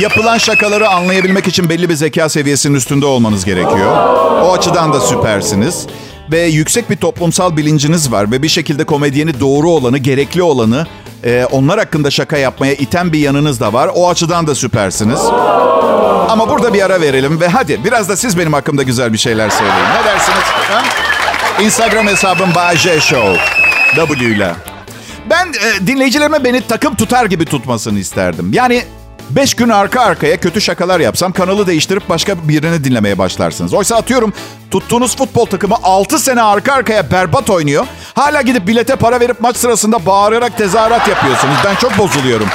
yapılan 0.00 0.38
şakaları 0.38 0.88
anlayabilmek 0.88 1.48
için 1.48 1.68
belli 1.68 1.88
bir 1.88 1.94
zeka 1.94 2.28
seviyesinin 2.28 2.74
üstünde 2.74 3.06
olmanız 3.06 3.44
gerekiyor. 3.44 3.96
O 4.42 4.52
açıdan 4.52 4.92
da 4.92 5.00
süpersiniz. 5.00 5.86
Ve 6.32 6.40
yüksek 6.40 6.90
bir 6.90 6.96
toplumsal 6.96 7.56
bilinciniz 7.56 8.12
var 8.12 8.30
ve 8.30 8.42
bir 8.42 8.48
şekilde 8.48 8.84
komedyeni 8.84 9.40
doğru 9.40 9.70
olanı, 9.70 9.98
gerekli 9.98 10.42
olanı 10.42 10.86
e, 11.24 11.46
onlar 11.50 11.78
hakkında 11.78 12.10
şaka 12.10 12.36
yapmaya 12.36 12.74
iten 12.74 13.12
bir 13.12 13.18
yanınız 13.18 13.60
da 13.60 13.72
var. 13.72 13.90
O 13.94 14.10
açıdan 14.10 14.46
da 14.46 14.54
süpersiniz. 14.54 15.20
Ama 16.28 16.48
burada 16.48 16.74
bir 16.74 16.82
ara 16.82 17.00
verelim 17.00 17.40
ve 17.40 17.48
hadi 17.48 17.84
biraz 17.84 18.08
da 18.08 18.16
siz 18.16 18.38
benim 18.38 18.52
hakkımda 18.52 18.82
güzel 18.82 19.12
bir 19.12 19.18
şeyler 19.18 19.50
söyleyin. 19.50 19.84
Ne 20.00 20.04
dersiniz? 20.04 20.44
Ha? 20.70 20.82
Instagram 21.62 22.06
hesabım 22.06 22.54
Bayece 22.54 23.00
Show. 23.00 23.40
W 23.96 24.24
ile. 24.24 24.54
Ben 25.30 25.46
e, 25.46 25.86
dinleyicilerime 25.86 26.44
beni 26.44 26.66
takım 26.66 26.94
tutar 26.94 27.24
gibi 27.24 27.44
tutmasını 27.44 27.98
isterdim. 27.98 28.50
Yani 28.52 28.82
Beş 29.30 29.54
gün 29.54 29.68
arka 29.68 30.00
arkaya 30.00 30.36
kötü 30.36 30.60
şakalar 30.60 31.00
yapsam 31.00 31.32
kanalı 31.32 31.66
değiştirip 31.66 32.08
başka 32.08 32.48
birini 32.48 32.84
dinlemeye 32.84 33.18
başlarsınız. 33.18 33.74
Oysa 33.74 33.96
atıyorum 33.96 34.32
tuttuğunuz 34.70 35.16
futbol 35.16 35.46
takımı 35.46 35.74
6 35.82 36.18
sene 36.18 36.42
arka 36.42 36.72
arkaya 36.72 37.10
berbat 37.10 37.50
oynuyor. 37.50 37.86
Hala 38.14 38.42
gidip 38.42 38.66
bilete 38.66 38.96
para 38.96 39.20
verip 39.20 39.40
maç 39.40 39.56
sırasında 39.56 40.06
bağırarak 40.06 40.58
tezahürat 40.58 41.08
yapıyorsunuz. 41.08 41.54
Ben 41.64 41.74
çok 41.74 41.98
bozuluyorum. 41.98 42.48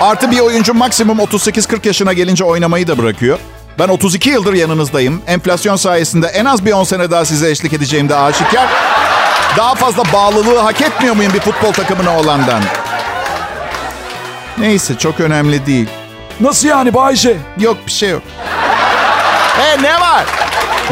Artı 0.00 0.30
bir 0.30 0.40
oyuncu 0.40 0.74
maksimum 0.74 1.18
38-40 1.18 1.86
yaşına 1.86 2.12
gelince 2.12 2.44
oynamayı 2.44 2.88
da 2.88 2.98
bırakıyor. 2.98 3.38
Ben 3.78 3.88
32 3.88 4.30
yıldır 4.30 4.52
yanınızdayım. 4.54 5.22
Enflasyon 5.26 5.76
sayesinde 5.76 6.26
en 6.26 6.44
az 6.44 6.64
bir 6.64 6.72
10 6.72 6.84
sene 6.84 7.10
daha 7.10 7.24
size 7.24 7.50
eşlik 7.50 7.72
edeceğim 7.72 8.08
de 8.08 8.16
aşikar. 8.16 8.68
Daha 9.56 9.74
fazla 9.74 10.02
bağlılığı 10.12 10.58
hak 10.58 10.80
etmiyor 10.80 11.16
muyum 11.16 11.32
bir 11.34 11.40
futbol 11.40 11.72
takımına 11.72 12.18
olandan? 12.18 12.62
Neyse 14.60 14.98
çok 14.98 15.20
önemli 15.20 15.66
değil. 15.66 15.88
Nasıl 16.40 16.68
yani 16.68 16.94
Bayce? 16.94 17.36
Yok 17.58 17.76
bir 17.86 17.92
şey 17.92 18.10
yok. 18.10 18.22
E 19.66 19.82
ne 19.82 20.00
var? 20.00 20.24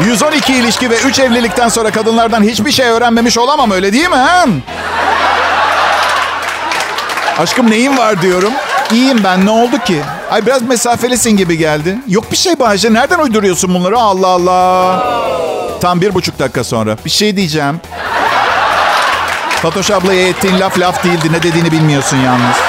112 0.05 0.53
ilişki 0.53 0.89
ve 0.89 0.99
3 0.99 1.19
evlilikten 1.19 1.69
sonra 1.69 1.91
kadınlardan 1.91 2.43
hiçbir 2.43 2.71
şey 2.71 2.85
öğrenmemiş 2.87 3.37
olamam 3.37 3.71
öyle 3.71 3.93
değil 3.93 4.09
mi? 4.09 4.15
He? 4.15 4.45
Aşkım 7.41 7.71
neyin 7.71 7.97
var 7.97 8.21
diyorum. 8.21 8.53
İyiyim 8.91 9.23
ben 9.23 9.45
ne 9.45 9.49
oldu 9.51 9.77
ki? 9.85 10.01
Ay 10.31 10.45
biraz 10.45 10.61
mesafelisin 10.61 11.37
gibi 11.37 11.57
geldi. 11.57 11.97
Yok 12.07 12.31
bir 12.31 12.37
şey 12.37 12.59
Bahçe 12.59 12.93
nereden 12.93 13.19
uyduruyorsun 13.19 13.73
bunları 13.73 13.97
Allah 13.99 14.27
Allah. 14.27 15.03
Tam 15.81 16.01
bir 16.01 16.13
buçuk 16.13 16.39
dakika 16.39 16.63
sonra. 16.63 16.97
Bir 17.05 17.09
şey 17.09 17.37
diyeceğim. 17.37 17.81
Fatoş 19.61 19.91
ablaya 19.91 20.27
ettiğin 20.27 20.59
laf 20.59 20.79
laf 20.79 21.03
değildi. 21.03 21.31
Ne 21.31 21.43
dediğini 21.43 21.71
bilmiyorsun 21.71 22.17
yalnız. 22.17 22.68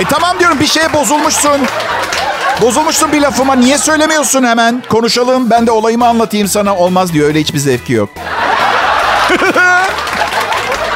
E 0.00 0.04
tamam 0.04 0.38
diyorum 0.38 0.60
bir 0.60 0.66
şeye 0.66 0.92
bozulmuşsun. 0.92 1.60
Bozulmuşsun 2.60 3.12
bir 3.12 3.20
lafıma. 3.20 3.54
Niye 3.54 3.78
söylemiyorsun 3.78 4.44
hemen? 4.44 4.82
Konuşalım 4.88 5.50
ben 5.50 5.66
de 5.66 5.70
olayımı 5.70 6.06
anlatayım 6.06 6.48
sana. 6.48 6.76
Olmaz 6.76 7.12
diyor 7.12 7.28
öyle 7.28 7.40
hiçbir 7.40 7.58
zevki 7.58 7.92
yok. 7.92 8.08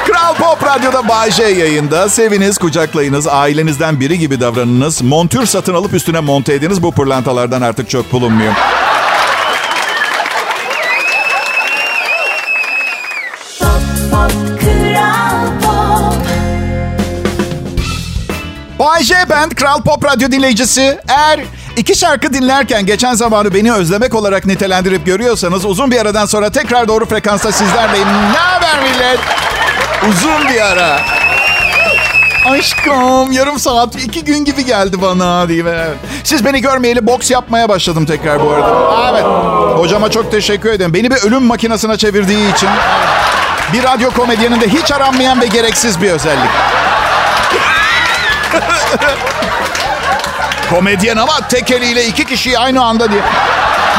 Kral 0.07 0.35
Pop 0.35 0.65
Radyo'da 0.67 1.09
Bay 1.09 1.31
yayında. 1.39 2.09
Seviniz, 2.09 2.59
kucaklayınız, 2.59 3.27
ailenizden 3.27 4.01
biri 4.01 4.19
gibi 4.19 4.41
davranınız. 4.41 5.03
Montür 5.03 5.47
satın 5.47 5.75
alıp 5.75 5.95
üstüne 5.95 6.21
monte 6.21 6.55
ediniz. 6.55 6.83
Bu 6.83 6.93
pırlantalardan 6.93 7.63
artık 7.63 7.91
çok 7.91 8.13
bulunmuyor. 8.13 8.53
J 19.25 19.31
Band, 19.31 19.53
Kral 19.53 19.83
Pop 19.83 20.05
Radyo 20.05 20.31
dinleyicisi. 20.31 20.99
Eğer 21.09 21.41
iki 21.77 21.95
şarkı 21.95 22.33
dinlerken 22.33 22.87
geçen 22.87 23.15
zamanı 23.15 23.55
beni 23.55 23.73
özlemek 23.73 24.15
olarak 24.15 24.47
nitelendirip 24.47 25.07
görüyorsanız 25.07 25.65
uzun 25.65 25.91
bir 25.91 26.01
aradan 26.01 26.27
sonra 26.27 26.51
tekrar 26.51 26.89
doğru 26.89 27.07
frekansta 27.07 27.53
sizlerleyim. 27.53 28.09
Ne 28.09 28.39
haber 28.39 28.83
millet? 28.83 29.19
Uzun 30.11 30.49
bir 30.49 30.61
ara. 30.61 31.01
Aşkım 32.51 33.33
yarım 33.33 33.59
saat, 33.59 33.97
iki 33.97 34.25
gün 34.25 34.45
gibi 34.45 34.65
geldi 34.65 35.03
bana 35.03 35.45
mi? 35.45 35.63
Evet. 35.63 35.97
Siz 36.25 36.45
beni 36.45 36.61
görmeyeli 36.61 37.07
boks 37.07 37.31
yapmaya 37.31 37.69
başladım 37.69 38.07
tekrar 38.07 38.45
bu 38.45 38.51
arada. 38.51 39.11
Evet. 39.11 39.25
Hocama 39.79 40.11
çok 40.11 40.31
teşekkür 40.31 40.73
ederim. 40.73 40.95
Beni 40.95 41.11
bir 41.11 41.17
ölüm 41.17 41.43
makinesine 41.43 41.97
çevirdiği 41.97 42.55
için. 42.55 42.69
Bir 43.73 43.83
radyo 43.83 44.11
komedyeninde 44.11 44.69
hiç 44.69 44.93
aranmayan 44.93 45.41
ve 45.41 45.47
gereksiz 45.47 46.03
bir 46.03 46.11
özellik. 46.11 46.51
Komedyen 50.71 51.17
ama 51.17 51.49
tek 51.49 51.71
eliyle 51.71 52.07
iki 52.07 52.25
kişiyi 52.25 52.59
aynı 52.59 52.85
anda 52.85 53.11
diye. 53.13 53.21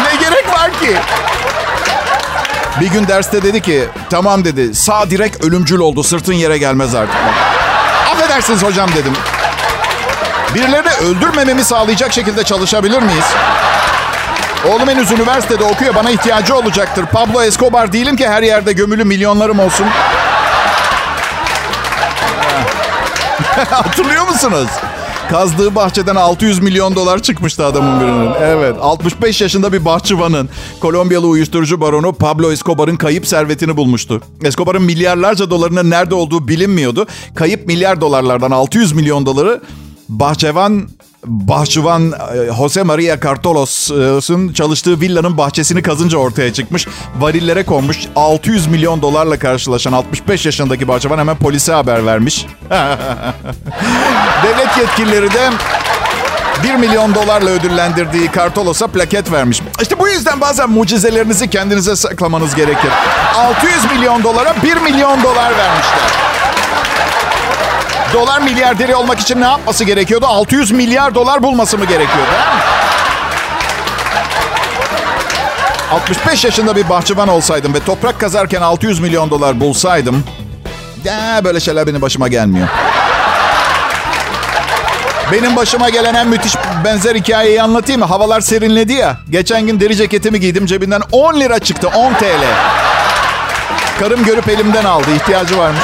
Ne 0.03 0.15
gerek 0.19 0.53
var 0.53 0.71
ki? 0.79 0.97
Bir 2.81 2.87
gün 2.87 3.07
derste 3.07 3.43
dedi 3.43 3.61
ki, 3.61 3.85
tamam 4.09 4.45
dedi, 4.45 4.75
sağ 4.75 5.09
direk 5.09 5.43
ölümcül 5.43 5.79
oldu, 5.79 6.03
sırtın 6.03 6.33
yere 6.33 6.57
gelmez 6.57 6.95
artık. 6.95 7.15
Affedersiniz 8.11 8.63
hocam 8.63 8.89
dedim. 8.95 9.13
Birilerini 10.55 10.89
öldürmememi 10.89 11.63
sağlayacak 11.63 12.13
şekilde 12.13 12.43
çalışabilir 12.43 13.01
miyiz? 13.01 13.25
Oğlum 14.69 14.87
henüz 14.89 15.11
üniversitede 15.11 15.63
okuyor, 15.63 15.95
bana 15.95 16.09
ihtiyacı 16.11 16.55
olacaktır. 16.55 17.05
Pablo 17.05 17.43
Escobar 17.43 17.93
değilim 17.93 18.15
ki 18.15 18.27
her 18.27 18.43
yerde 18.43 18.73
gömülü 18.73 19.03
milyonlarım 19.03 19.59
olsun. 19.59 19.85
Hatırlıyor 23.69 24.27
musunuz? 24.27 24.67
Kazdığı 25.29 25.75
bahçeden 25.75 26.15
600 26.15 26.59
milyon 26.59 26.95
dolar 26.95 27.21
çıkmıştı 27.21 27.65
adamın 27.65 27.99
birinin. 28.01 28.31
Evet, 28.41 28.75
65 28.81 29.41
yaşında 29.41 29.73
bir 29.73 29.85
bahçıvanın 29.85 30.49
Kolombiyalı 30.81 31.27
uyuşturucu 31.27 31.81
baronu 31.81 32.13
Pablo 32.13 32.51
Escobar'ın 32.51 32.95
kayıp 32.95 33.27
servetini 33.27 33.77
bulmuştu. 33.77 34.21
Escobar'ın 34.43 34.81
milyarlarca 34.81 35.49
dolarının 35.49 35.89
nerede 35.89 36.15
olduğu 36.15 36.47
bilinmiyordu. 36.47 37.07
Kayıp 37.35 37.67
milyar 37.67 38.01
dolarlardan 38.01 38.51
600 38.51 38.93
milyon 38.93 39.25
doları 39.25 39.61
bahçıvan 40.09 40.89
bahçıvan 41.27 42.11
e, 42.11 42.15
Jose 42.57 42.83
Maria 42.83 43.19
Cartolos'un 43.19 44.53
çalıştığı 44.53 45.01
villanın 45.01 45.37
bahçesini 45.37 45.81
kazınca 45.81 46.17
ortaya 46.17 46.53
çıkmış. 46.53 46.87
Varillere 47.19 47.63
konmuş 47.63 47.97
600 48.15 48.67
milyon 48.67 49.01
dolarla 49.01 49.39
karşılaşan 49.39 49.93
65 49.93 50.45
yaşındaki 50.45 50.87
bahçıvan 50.87 51.17
hemen 51.17 51.35
polise 51.35 51.73
haber 51.73 52.05
vermiş. 52.05 52.45
Devlet 54.43 54.77
yetkilileri 54.77 55.33
de 55.33 55.49
1 56.63 56.75
milyon 56.75 57.15
dolarla 57.15 57.49
ödüllendirdiği 57.49 58.29
Cartolos'a 58.35 58.87
plaket 58.87 59.31
vermiş. 59.31 59.61
İşte 59.81 59.99
bu 59.99 60.07
yüzden 60.07 60.41
bazen 60.41 60.69
mucizelerinizi 60.69 61.49
kendinize 61.49 61.95
saklamanız 61.95 62.55
gerekir. 62.55 62.91
600 63.35 63.91
milyon 63.91 64.23
dolara 64.23 64.55
1 64.63 64.77
milyon 64.77 65.23
dolar 65.23 65.57
vermişler. 65.57 66.25
Dolar 68.15 68.41
milyarderi 68.41 68.95
olmak 68.95 69.19
için 69.19 69.41
ne 69.41 69.45
yapması 69.45 69.83
gerekiyordu? 69.83 70.25
600 70.25 70.71
milyar 70.71 71.15
dolar 71.15 71.43
bulması 71.43 71.77
mı 71.77 71.85
gerekiyordu? 71.85 72.31
He? 75.89 75.95
65 75.95 76.45
yaşında 76.45 76.75
bir 76.75 76.89
bahçıvan 76.89 77.27
olsaydım 77.27 77.73
ve 77.73 77.79
toprak 77.79 78.19
kazarken 78.19 78.61
600 78.61 78.99
milyon 78.99 79.29
dolar 79.29 79.59
bulsaydım... 79.59 80.23
Ya 81.03 81.41
böyle 81.43 81.59
şeyler 81.59 81.87
benim 81.87 82.01
başıma 82.01 82.27
gelmiyor. 82.27 82.67
Benim 85.31 85.55
başıma 85.55 85.89
gelen 85.89 86.13
en 86.13 86.27
müthiş 86.27 86.55
benzer 86.85 87.15
hikayeyi 87.15 87.61
anlatayım 87.61 88.01
mı? 88.01 88.07
Havalar 88.07 88.41
serinledi 88.41 88.93
ya. 88.93 89.17
Geçen 89.29 89.67
gün 89.67 89.79
deri 89.79 89.95
ceketimi 89.95 90.39
giydim. 90.39 90.65
Cebinden 90.65 91.01
10 91.11 91.39
lira 91.39 91.59
çıktı. 91.59 91.87
10 91.95 92.13
TL. 92.13 92.43
Karım 93.99 94.23
görüp 94.23 94.49
elimden 94.49 94.85
aldı. 94.85 95.07
İhtiyacı 95.15 95.57
varmış. 95.57 95.83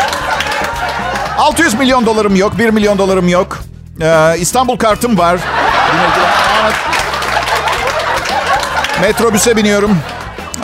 600 1.41 1.73
milyon 1.73 2.05
dolarım 2.05 2.35
yok. 2.35 2.57
1 2.57 2.69
milyon 2.69 2.97
dolarım 2.97 3.27
yok. 3.27 3.59
Ee, 4.01 4.35
İstanbul 4.39 4.77
kartım 4.77 5.17
var. 5.17 5.39
Metrobüse 9.01 9.57
biniyorum. 9.57 9.97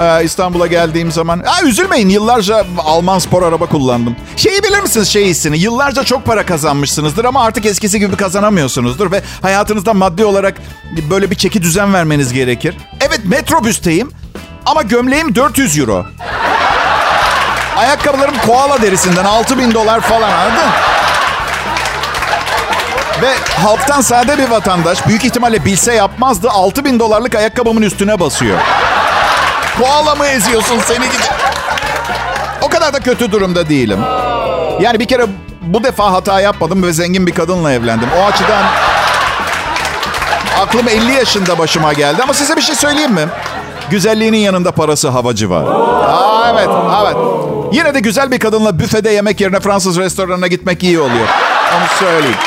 Ee, 0.02 0.24
İstanbul'a 0.24 0.68
geldiğim 0.68 1.12
zaman. 1.12 1.40
Aa, 1.40 1.64
üzülmeyin 1.64 2.10
yıllarca 2.10 2.66
Alman 2.78 3.20
spor 3.20 3.44
araba 3.44 3.66
kullandım. 3.66 4.16
Şeyi 4.36 4.64
bilir 4.64 4.80
misiniz 4.80 5.08
şey 5.08 5.26
hissini? 5.26 5.58
Yıllarca 5.58 6.04
çok 6.04 6.26
para 6.26 6.46
kazanmışsınızdır 6.46 7.26
ama 7.26 7.44
artık 7.44 7.66
eskisi 7.66 8.00
gibi 8.00 8.16
kazanamıyorsunuzdur. 8.16 9.12
Ve 9.12 9.22
hayatınızda 9.42 9.94
maddi 9.94 10.26
olarak 10.26 10.62
böyle 11.10 11.32
bir 11.32 11.36
çeki 11.36 11.62
düzen 11.62 11.94
vermeniz 11.94 12.34
gerekir. 12.34 12.78
Evet 13.02 13.22
metrobüsteyim 13.26 14.12
ama 14.66 14.82
gömleğim 14.82 15.36
400 15.36 15.80
euro. 15.80 16.06
Ayakkabılarım 17.78 18.36
koala 18.46 18.82
derisinden 18.82 19.26
6 19.26 19.58
bin 19.58 19.74
dolar 19.74 20.02
falan 20.02 20.32
anladın? 20.32 20.70
Ve 23.22 23.34
halktan 23.64 24.02
sade 24.02 24.38
bir 24.38 24.50
vatandaş 24.50 25.08
büyük 25.08 25.26
ihtimalle 25.26 25.66
bilse 25.66 25.94
yapmazdı 25.94 26.50
6 26.50 26.86
bin 26.86 27.00
dolarlık 27.00 27.36
ayakkabımın 27.36 27.82
üstüne 27.82 28.20
basıyor. 28.20 28.58
Koala 29.82 30.16
mı 30.16 30.26
eziyorsun 30.28 30.80
seni 30.88 31.06
gidi? 31.06 31.24
O 32.62 32.70
kadar 32.70 32.94
da 32.94 33.00
kötü 33.00 33.32
durumda 33.32 33.70
değilim. 33.70 34.00
Yani 34.82 35.00
bir 35.00 35.06
kere 35.06 35.26
bu 35.62 35.84
defa 35.84 36.12
hata 36.12 36.42
yapmadım 36.42 36.84
ve 36.84 36.94
zengin 36.94 37.28
bir 37.28 37.34
kadınla 37.34 37.72
evlendim. 37.72 38.10
O 38.20 38.26
açıdan 38.26 38.64
aklım 40.62 40.88
50 40.88 41.14
yaşında 41.14 41.58
başıma 41.58 41.94
geldi. 41.94 42.24
Ama 42.24 42.34
size 42.34 42.56
bir 42.56 42.62
şey 42.62 42.76
söyleyeyim 42.76 43.14
mi? 43.14 43.26
Güzelliğinin 43.90 44.38
yanında 44.38 44.72
parası 44.72 45.10
havacı 45.10 45.50
var. 45.50 45.64
Aa, 45.64 46.52
evet, 46.54 46.70
evet. 47.04 47.16
Yine 47.74 47.94
de 47.94 48.00
güzel 48.00 48.32
bir 48.32 48.40
kadınla 48.40 48.80
büfede 48.80 49.10
yemek 49.10 49.42
yerine 49.42 49.60
Fransız 49.60 49.98
restoranına 49.98 50.48
gitmek 50.48 50.84
iyi 50.84 51.00
oluyor. 51.00 51.28
Onu 51.78 51.88
söyleyeyim. 52.00 52.38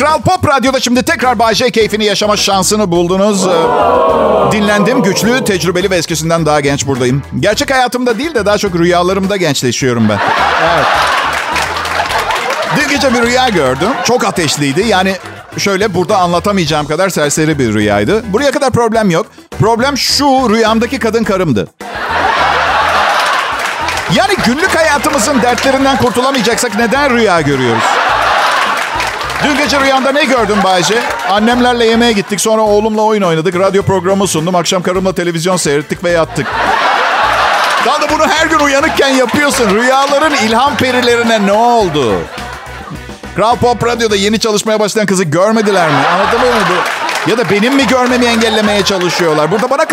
Kral 0.00 0.20
Pop 0.20 0.48
Radyo'da 0.48 0.80
şimdi 0.80 1.02
tekrar 1.02 1.38
Bay 1.38 1.54
J 1.54 1.70
keyfini 1.70 2.04
yaşama 2.04 2.36
şansını 2.36 2.90
buldunuz. 2.90 3.46
Ee, 3.46 4.52
dinlendim, 4.52 5.02
güçlü, 5.02 5.44
tecrübeli 5.44 5.90
ve 5.90 5.96
eskisinden 5.96 6.46
daha 6.46 6.60
genç 6.60 6.86
buradayım. 6.86 7.22
Gerçek 7.40 7.70
hayatımda 7.70 8.18
değil 8.18 8.34
de 8.34 8.46
daha 8.46 8.58
çok 8.58 8.74
rüyalarımda 8.74 9.36
gençleşiyorum 9.36 10.08
ben. 10.08 10.18
Evet. 10.74 10.86
Dün 12.76 12.88
gece 12.88 13.14
bir 13.14 13.22
rüya 13.22 13.48
gördüm. 13.48 13.88
Çok 14.04 14.24
ateşliydi. 14.24 14.84
Yani 14.88 15.16
şöyle 15.58 15.94
burada 15.94 16.18
anlatamayacağım 16.18 16.86
kadar 16.86 17.08
serseri 17.08 17.58
bir 17.58 17.74
rüyaydı. 17.74 18.32
Buraya 18.32 18.50
kadar 18.50 18.70
problem 18.70 19.10
yok. 19.10 19.26
Problem 19.58 19.98
şu 19.98 20.24
rüyamdaki 20.50 20.98
kadın 20.98 21.24
karımdı. 21.24 21.68
Yani 24.14 24.34
günlük 24.46 24.76
hayatımızın 24.76 25.42
dertlerinden 25.42 25.96
kurtulamayacaksak 25.96 26.74
neden 26.74 27.10
rüya 27.10 27.40
görüyoruz? 27.40 27.84
Dün 29.44 29.56
gece 29.56 29.80
rüyanda 29.80 30.12
ne 30.12 30.24
gördün 30.24 30.62
Bayce? 30.64 30.94
Annemlerle 31.30 31.86
yemeğe 31.86 32.12
gittik. 32.12 32.40
Sonra 32.40 32.62
oğlumla 32.62 33.02
oyun 33.02 33.22
oynadık. 33.22 33.58
Radyo 33.58 33.82
programı 33.82 34.26
sundum. 34.26 34.54
Akşam 34.54 34.82
karımla 34.82 35.12
televizyon 35.12 35.56
seyrettik 35.56 36.04
ve 36.04 36.10
yattık. 36.10 36.46
Daha 37.86 38.02
da 38.02 38.06
bunu 38.10 38.28
her 38.28 38.46
gün 38.46 38.58
uyanıkken 38.58 39.08
yapıyorsun. 39.08 39.74
Rüyaların 39.74 40.34
ilham 40.34 40.76
perilerine 40.76 41.46
ne 41.46 41.52
oldu? 41.52 42.14
Kral 43.36 43.56
Pop 43.56 43.84
Radyo'da 43.86 44.16
yeni 44.16 44.38
çalışmaya 44.38 44.80
başlayan 44.80 45.06
kızı 45.06 45.24
görmediler 45.24 45.88
mi? 45.88 45.96
Anlatabiliyor 46.14 46.52
muyum? 46.52 46.66
Ya 47.26 47.38
da 47.38 47.50
benim 47.50 47.74
mi 47.74 47.86
görmemi 47.86 48.26
engellemeye 48.26 48.82
çalışıyorlar? 48.84 49.50
Burada 49.50 49.70
bana, 49.70 49.86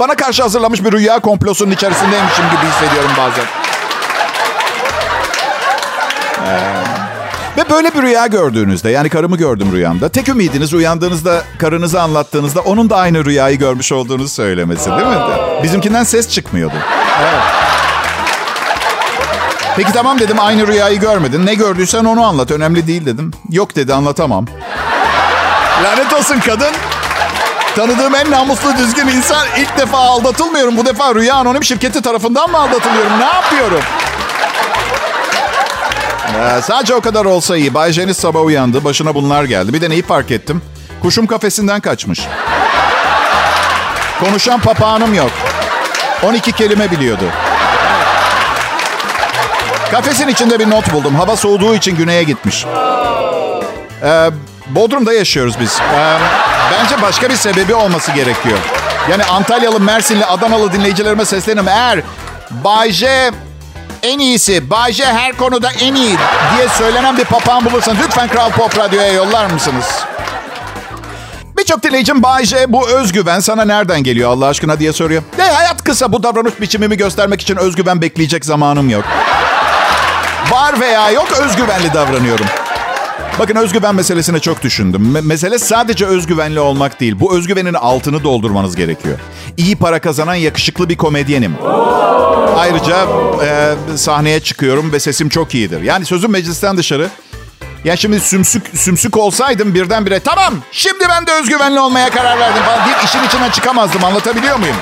bana 0.00 0.14
karşı 0.14 0.42
hazırlanmış 0.42 0.84
bir 0.84 0.92
rüya 0.92 1.18
komplosunun 1.18 1.70
içerisindeymişim 1.70 2.44
gibi 2.44 2.70
hissediyorum 2.70 3.10
bazen. 3.18 3.61
Ve 7.56 7.70
böyle 7.70 7.94
bir 7.94 8.02
rüya 8.02 8.26
gördüğünüzde, 8.26 8.90
yani 8.90 9.08
karımı 9.08 9.36
gördüm 9.36 9.68
rüyamda. 9.72 10.08
Tek 10.08 10.28
ümidiniz 10.28 10.74
uyandığınızda, 10.74 11.42
karınızı 11.58 12.02
anlattığınızda 12.02 12.60
onun 12.60 12.90
da 12.90 12.96
aynı 12.96 13.24
rüyayı 13.24 13.58
görmüş 13.58 13.92
olduğunu 13.92 14.28
söylemesi 14.28 14.90
değil 14.90 15.06
mi? 15.06 15.16
Bizimkinden 15.62 16.04
ses 16.04 16.28
çıkmıyordu. 16.28 16.74
Evet. 17.22 17.42
Peki 19.76 19.92
tamam 19.92 20.18
dedim 20.18 20.40
aynı 20.40 20.66
rüyayı 20.66 21.00
görmedin. 21.00 21.46
Ne 21.46 21.54
gördüysen 21.54 22.04
onu 22.04 22.24
anlat. 22.24 22.50
Önemli 22.50 22.86
değil 22.86 23.06
dedim. 23.06 23.30
Yok 23.50 23.76
dedi 23.76 23.94
anlatamam. 23.94 24.46
Lanet 25.84 26.12
olsun 26.12 26.40
kadın. 26.40 26.72
Tanıdığım 27.76 28.14
en 28.14 28.30
namuslu 28.30 28.76
düzgün 28.76 29.08
insan 29.08 29.46
ilk 29.58 29.78
defa 29.78 29.98
aldatılmıyorum. 29.98 30.76
Bu 30.76 30.86
defa 30.86 31.14
Rüya 31.14 31.34
Anonim 31.34 31.64
şirketi 31.64 32.02
tarafından 32.02 32.50
mı 32.50 32.58
aldatılıyorum? 32.58 33.18
Ne 33.18 33.24
yapıyorum? 33.24 33.80
Ee, 36.38 36.62
sadece 36.62 36.94
o 36.94 37.00
kadar 37.00 37.24
olsa 37.24 37.56
iyi. 37.56 37.74
Bay 37.74 37.92
Jeniz 37.92 38.16
sabah 38.16 38.44
uyandı. 38.44 38.84
Başına 38.84 39.14
bunlar 39.14 39.44
geldi. 39.44 39.72
Bir 39.72 39.80
de 39.80 39.90
neyi 39.90 40.02
fark 40.02 40.30
ettim? 40.30 40.62
Kuşum 41.02 41.26
kafesinden 41.26 41.80
kaçmış. 41.80 42.20
Konuşan 44.20 44.60
papağanım 44.60 45.14
yok. 45.14 45.30
12 46.22 46.52
kelime 46.52 46.90
biliyordu. 46.90 47.24
Kafesin 49.90 50.28
içinde 50.28 50.58
bir 50.58 50.70
not 50.70 50.92
buldum. 50.92 51.14
Hava 51.14 51.36
soğuduğu 51.36 51.74
için 51.74 51.96
güneye 51.96 52.22
gitmiş. 52.22 52.66
Ee, 54.02 54.30
Bodrum'da 54.66 55.12
yaşıyoruz 55.12 55.54
biz. 55.60 55.80
Ee, 55.94 56.16
bence 56.72 57.02
başka 57.02 57.28
bir 57.30 57.36
sebebi 57.36 57.74
olması 57.74 58.12
gerekiyor. 58.12 58.58
Yani 59.10 59.24
Antalyalı, 59.24 59.80
Mersinli, 59.80 60.26
Adanalı 60.26 60.72
dinleyicilerime 60.72 61.24
seslenirim. 61.24 61.68
Eğer 61.68 62.00
Bay 62.50 62.92
J 62.92 63.30
en 64.02 64.18
iyisi, 64.18 64.70
Bay 64.70 64.92
J 64.92 65.04
her 65.04 65.36
konuda 65.36 65.70
en 65.80 65.94
iyi 65.94 66.16
diye 66.56 66.68
söylenen 66.78 67.16
bir 67.16 67.24
papağan 67.24 67.64
bulursanız 67.64 67.98
lütfen 68.04 68.28
Kral 68.28 68.50
Pop 68.50 68.78
Radyo'ya 68.78 69.12
yollar 69.12 69.50
mısınız? 69.50 69.86
Birçok 71.58 71.82
dinleyicim 71.82 72.22
Bay 72.22 72.44
J 72.44 72.72
bu 72.72 72.88
özgüven 72.88 73.40
sana 73.40 73.64
nereden 73.64 74.02
geliyor 74.02 74.30
Allah 74.30 74.46
aşkına 74.46 74.78
diye 74.78 74.92
soruyor. 74.92 75.22
De 75.38 75.42
hayat 75.42 75.84
kısa 75.84 76.12
bu 76.12 76.22
davranış 76.22 76.60
biçimimi 76.60 76.96
göstermek 76.96 77.40
için 77.40 77.56
özgüven 77.56 78.02
bekleyecek 78.02 78.44
zamanım 78.44 78.90
yok. 78.90 79.04
Var 80.50 80.80
veya 80.80 81.10
yok 81.10 81.28
özgüvenli 81.40 81.94
davranıyorum. 81.94 82.46
Bakın 83.38 83.56
özgüven 83.56 83.94
meselesine 83.94 84.38
çok 84.40 84.62
düşündüm. 84.62 85.14
Me- 85.16 85.26
mesele 85.26 85.58
sadece 85.58 86.06
özgüvenli 86.06 86.60
olmak 86.60 87.00
değil. 87.00 87.20
Bu 87.20 87.36
özgüvenin 87.36 87.74
altını 87.74 88.24
doldurmanız 88.24 88.76
gerekiyor. 88.76 89.18
İyi 89.56 89.76
para 89.76 90.00
kazanan 90.00 90.34
yakışıklı 90.34 90.88
bir 90.88 90.96
komedyenim. 90.96 91.54
Ayrıca 92.56 93.06
e, 93.44 93.74
sahneye 93.96 94.40
çıkıyorum 94.40 94.92
ve 94.92 95.00
sesim 95.00 95.28
çok 95.28 95.54
iyidir. 95.54 95.82
Yani 95.82 96.04
sözüm 96.04 96.30
meclisten 96.30 96.76
dışarı. 96.76 97.08
Ya 97.84 97.96
şimdi 97.96 98.20
sümsük 98.20 98.62
sümsük 98.74 99.16
olsaydım 99.16 99.74
birdenbire 99.74 100.20
tamam 100.20 100.54
şimdi 100.72 101.04
ben 101.08 101.26
de 101.26 101.32
özgüvenli 101.32 101.80
olmaya 101.80 102.10
karar 102.10 102.38
verdim 102.40 102.62
falan 102.62 102.86
deyip 102.86 103.04
işin 103.04 103.24
içinden 103.24 103.50
çıkamazdım 103.50 104.04
anlatabiliyor 104.04 104.56
muyum? 104.58 104.76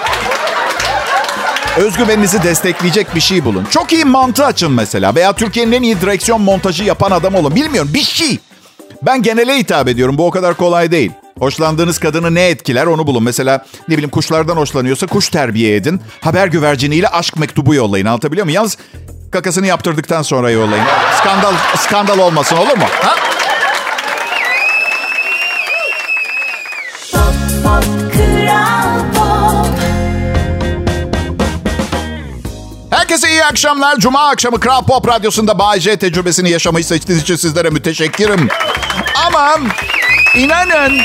Özgüveninizi 1.81 2.43
destekleyecek 2.43 3.15
bir 3.15 3.21
şey 3.21 3.45
bulun. 3.45 3.65
Çok 3.71 3.93
iyi 3.93 4.05
mantı 4.05 4.45
açın 4.45 4.73
mesela. 4.73 5.15
Veya 5.15 5.33
Türkiye'nin 5.33 5.73
en 5.73 5.83
iyi 5.83 6.01
direksiyon 6.01 6.41
montajı 6.41 6.85
yapan 6.85 7.11
adam 7.11 7.35
olun. 7.35 7.55
Bilmiyorum 7.55 7.91
bir 7.95 8.03
şey. 8.03 8.39
Ben 9.03 9.23
genele 9.23 9.59
hitap 9.59 9.89
ediyorum. 9.89 10.19
Bu 10.19 10.27
o 10.27 10.31
kadar 10.31 10.55
kolay 10.55 10.91
değil. 10.91 11.13
Hoşlandığınız 11.39 11.99
kadını 11.99 12.35
ne 12.35 12.49
etkiler 12.49 12.87
onu 12.87 13.07
bulun. 13.07 13.23
Mesela 13.23 13.65
ne 13.89 13.95
bileyim 13.95 14.11
kuşlardan 14.11 14.57
hoşlanıyorsa 14.57 15.07
kuş 15.07 15.29
terbiye 15.29 15.77
edin. 15.77 16.01
Haber 16.21 16.47
güverciniyle 16.47 17.09
aşk 17.09 17.37
mektubu 17.37 17.75
yollayın. 17.75 18.07
Anlatabiliyor 18.07 18.45
muyum? 18.45 18.55
Yalnız 18.55 18.79
kakasını 19.31 19.67
yaptırdıktan 19.67 20.23
sonra 20.23 20.51
yollayın. 20.51 20.85
Skandal 21.21 21.53
skandal 21.79 22.19
olmasın 22.19 22.57
olur 22.57 22.77
mu? 22.77 22.85
Ha? 23.03 23.15
Akşamlar. 33.51 33.97
Cuma 33.97 34.29
akşamı 34.29 34.61
Kral 34.61 34.85
Pop 34.85 35.09
Radyosu'nda 35.09 35.59
Bay 35.59 35.81
tecrübesini 35.81 36.51
yaşamayı 36.51 36.85
seçtiğiniz 36.85 37.23
için 37.23 37.37
sizlere 37.37 37.71
müteşekkirim. 37.71 38.49
Ama 39.27 39.59
inanın 40.37 40.99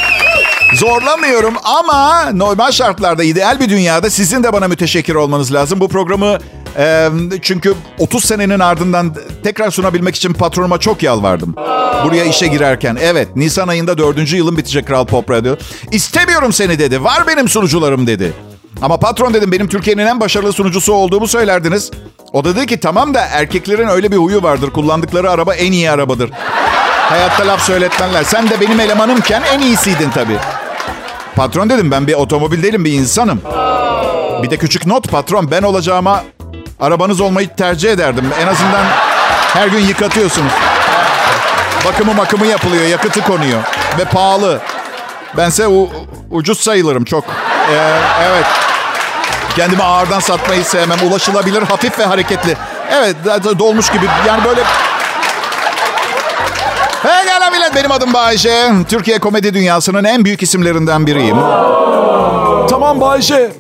zorlamıyorum 0.75 1.53
ama 1.63 2.31
normal 2.31 2.71
şartlarda 2.71 3.23
ideal 3.23 3.59
bir 3.59 3.69
dünyada 3.69 4.09
sizin 4.09 4.43
de 4.43 4.53
bana 4.53 4.67
müteşekkir 4.67 5.15
olmanız 5.15 5.53
lazım. 5.53 5.79
Bu 5.79 5.87
programı 5.87 6.37
e, 6.77 7.09
çünkü 7.41 7.73
30 7.99 8.25
senenin 8.25 8.59
ardından 8.59 9.15
tekrar 9.43 9.71
sunabilmek 9.71 10.15
için 10.15 10.33
patronuma 10.33 10.77
çok 10.79 11.03
yalvardım. 11.03 11.55
Buraya 12.03 12.25
işe 12.25 12.47
girerken. 12.47 12.97
Evet 13.01 13.35
Nisan 13.35 13.67
ayında 13.67 13.97
dördüncü 13.97 14.37
yılım 14.37 14.57
bitecek 14.57 14.87
Kral 14.87 15.05
Pop 15.05 15.31
Radyo. 15.31 15.55
İstemiyorum 15.91 16.53
seni 16.53 16.79
dedi. 16.79 17.03
Var 17.03 17.27
benim 17.27 17.49
sunucularım 17.49 18.07
dedi. 18.07 18.33
Ama 18.81 18.97
patron 18.97 19.33
dedim 19.33 19.51
benim 19.51 19.67
Türkiye'nin 19.67 20.05
en 20.05 20.19
başarılı 20.19 20.53
sunucusu 20.53 20.93
olduğumu 20.93 21.27
söylerdiniz. 21.27 21.91
O 22.33 22.43
da 22.43 22.55
dedi 22.55 22.65
ki 22.65 22.79
tamam 22.79 23.13
da 23.13 23.21
erkeklerin 23.21 23.87
öyle 23.87 24.11
bir 24.11 24.17
huyu 24.17 24.43
vardır. 24.43 24.71
Kullandıkları 24.71 25.31
araba 25.31 25.55
en 25.55 25.71
iyi 25.71 25.91
arabadır. 25.91 26.31
Hayatta 27.09 27.47
laf 27.47 27.61
söyletmenler. 27.61 28.23
Sen 28.23 28.49
de 28.49 28.61
benim 28.61 28.79
elemanımken 28.79 29.41
en 29.53 29.59
iyisiydin 29.59 30.09
tabii. 30.09 30.37
Patron 31.35 31.69
dedim 31.69 31.91
ben 31.91 32.07
bir 32.07 32.13
otomobil 32.13 32.63
değilim 32.63 32.85
bir 32.85 32.91
insanım. 32.91 33.41
Bir 34.43 34.49
de 34.49 34.57
küçük 34.57 34.85
not 34.85 35.11
patron 35.11 35.51
ben 35.51 35.63
olacağıma 35.63 36.23
arabanız 36.79 37.21
olmayı 37.21 37.55
tercih 37.55 37.91
ederdim. 37.91 38.25
En 38.41 38.47
azından 38.47 38.85
her 39.53 39.67
gün 39.67 39.79
yıkatıyorsunuz. 39.79 40.51
Bakımı 41.85 42.13
makımı 42.13 42.45
yapılıyor, 42.45 42.85
yakıtı 42.85 43.21
konuyor. 43.21 43.61
Ve 43.99 44.05
pahalı. 44.05 44.59
Bense 45.37 45.67
u- 45.67 45.89
ucuz 46.31 46.59
sayılırım 46.59 47.03
çok. 47.05 47.23
Ee, 47.71 47.99
evet. 48.29 48.45
Kendimi 49.55 49.83
ağırdan 49.83 50.19
satmayı 50.19 50.63
sevmem. 50.63 50.97
Ulaşılabilir, 51.09 51.61
hafif 51.61 51.99
ve 51.99 52.05
hareketli. 52.05 52.57
Evet, 52.91 53.15
dolmuş 53.59 53.89
gibi. 53.91 54.05
Yani 54.27 54.43
böyle... 54.45 54.63
Hey 57.03 57.25
gel 57.25 57.51
millet, 57.51 57.75
benim 57.75 57.91
adım 57.91 58.13
Bayşe. 58.13 58.71
Türkiye 58.89 59.19
komedi 59.19 59.53
dünyasının 59.53 60.03
en 60.03 60.25
büyük 60.25 60.43
isimlerinden 60.43 61.07
biriyim. 61.07 61.37
Tamam 62.69 63.01
Bayce. 63.01 63.51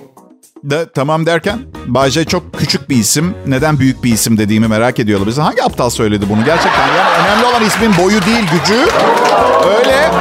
De, 0.63 0.89
tamam 0.95 1.25
derken? 1.25 1.59
Bayce 1.85 2.25
çok 2.25 2.59
küçük 2.59 2.89
bir 2.89 2.95
isim. 2.95 3.35
Neden 3.45 3.79
büyük 3.79 4.03
bir 4.03 4.13
isim 4.13 4.37
dediğimi 4.37 4.67
merak 4.67 4.99
ediyorlar 4.99 5.27
bize. 5.27 5.41
Hangi 5.41 5.63
aptal 5.63 5.89
söyledi 5.89 6.25
bunu 6.29 6.45
gerçekten? 6.45 6.87
Yani 6.87 7.27
önemli 7.27 7.45
olan 7.45 7.63
ismin 7.63 7.97
boyu 7.97 8.25
değil, 8.25 8.45
gücü. 8.51 8.87
Öyle. 9.77 10.11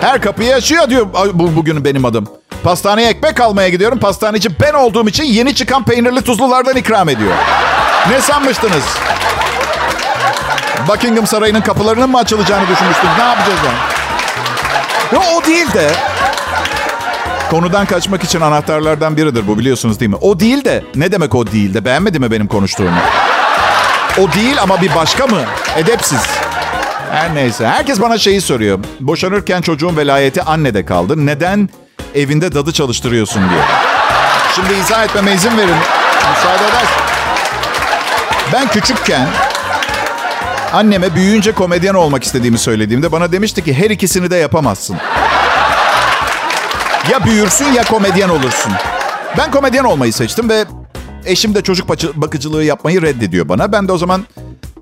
Her 0.00 0.22
kapıyı 0.22 0.54
açıyor 0.54 0.90
diyor 0.90 1.06
bu, 1.34 1.56
bugün 1.56 1.84
benim 1.84 2.04
adım. 2.04 2.26
Pastaneye 2.64 3.08
ekmek 3.08 3.40
almaya 3.40 3.68
gidiyorum. 3.68 3.98
Pastaneci 3.98 4.60
ben 4.60 4.72
olduğum 4.72 5.08
için 5.08 5.24
yeni 5.24 5.54
çıkan 5.54 5.84
peynirli 5.84 6.22
tuzlulardan 6.22 6.76
ikram 6.76 7.08
ediyor. 7.08 7.32
Ne 8.10 8.20
sanmıştınız? 8.20 8.84
Buckingham 10.88 11.26
Sarayı'nın 11.26 11.60
kapılarının 11.60 12.10
mı 12.10 12.18
açılacağını 12.18 12.68
düşünmüştünüz? 12.68 13.18
Ne 13.18 13.24
yapacağız 13.24 13.58
yani? 13.66 13.78
Ya 15.12 15.36
o 15.36 15.44
değil 15.44 15.72
de 15.72 15.90
konudan 17.50 17.86
kaçmak 17.86 18.24
için 18.24 18.40
anahtarlardan 18.40 19.16
biridir 19.16 19.46
bu 19.48 19.58
biliyorsunuz 19.58 20.00
değil 20.00 20.10
mi? 20.10 20.16
O 20.20 20.40
değil 20.40 20.64
de 20.64 20.84
ne 20.94 21.12
demek 21.12 21.34
o 21.34 21.46
değil 21.46 21.74
de 21.74 21.84
beğenmedi 21.84 22.18
mi 22.18 22.30
benim 22.30 22.46
konuştuğumu? 22.46 22.90
O 24.18 24.32
değil 24.32 24.62
ama 24.62 24.82
bir 24.82 24.94
başka 24.94 25.26
mı? 25.26 25.40
Edepsiz. 25.76 26.20
Her 27.10 27.34
neyse. 27.34 27.66
Herkes 27.66 28.00
bana 28.00 28.18
şeyi 28.18 28.40
soruyor. 28.40 28.78
Boşanırken 29.00 29.60
çocuğun 29.60 29.96
velayeti 29.96 30.42
annede 30.42 30.84
kaldı. 30.84 31.26
Neden 31.26 31.68
evinde 32.14 32.54
dadı 32.54 32.72
çalıştırıyorsun 32.72 33.50
diye. 33.50 33.60
Şimdi 34.54 34.74
izah 34.74 35.04
etmeme 35.04 35.32
izin 35.34 35.58
verin. 35.58 35.76
Müsaade 36.30 36.64
edersin. 36.64 37.02
Ben 38.52 38.68
küçükken 38.68 39.28
anneme 40.72 41.14
büyüyünce 41.14 41.52
komedyen 41.52 41.94
olmak 41.94 42.24
istediğimi 42.24 42.58
söylediğimde 42.58 43.12
bana 43.12 43.32
demişti 43.32 43.64
ki 43.64 43.74
her 43.74 43.90
ikisini 43.90 44.30
de 44.30 44.36
yapamazsın. 44.36 44.96
Ya 47.10 47.24
büyürsün 47.24 47.72
ya 47.72 47.84
komedyen 47.84 48.28
olursun. 48.28 48.72
Ben 49.38 49.50
komedyen 49.50 49.84
olmayı 49.84 50.12
seçtim 50.12 50.48
ve 50.48 50.64
eşim 51.24 51.54
de 51.54 51.62
çocuk 51.62 51.88
bakıcılığı 52.14 52.64
yapmayı 52.64 53.02
reddediyor 53.02 53.48
bana. 53.48 53.72
Ben 53.72 53.88
de 53.88 53.92
o 53.92 53.98
zaman 53.98 54.24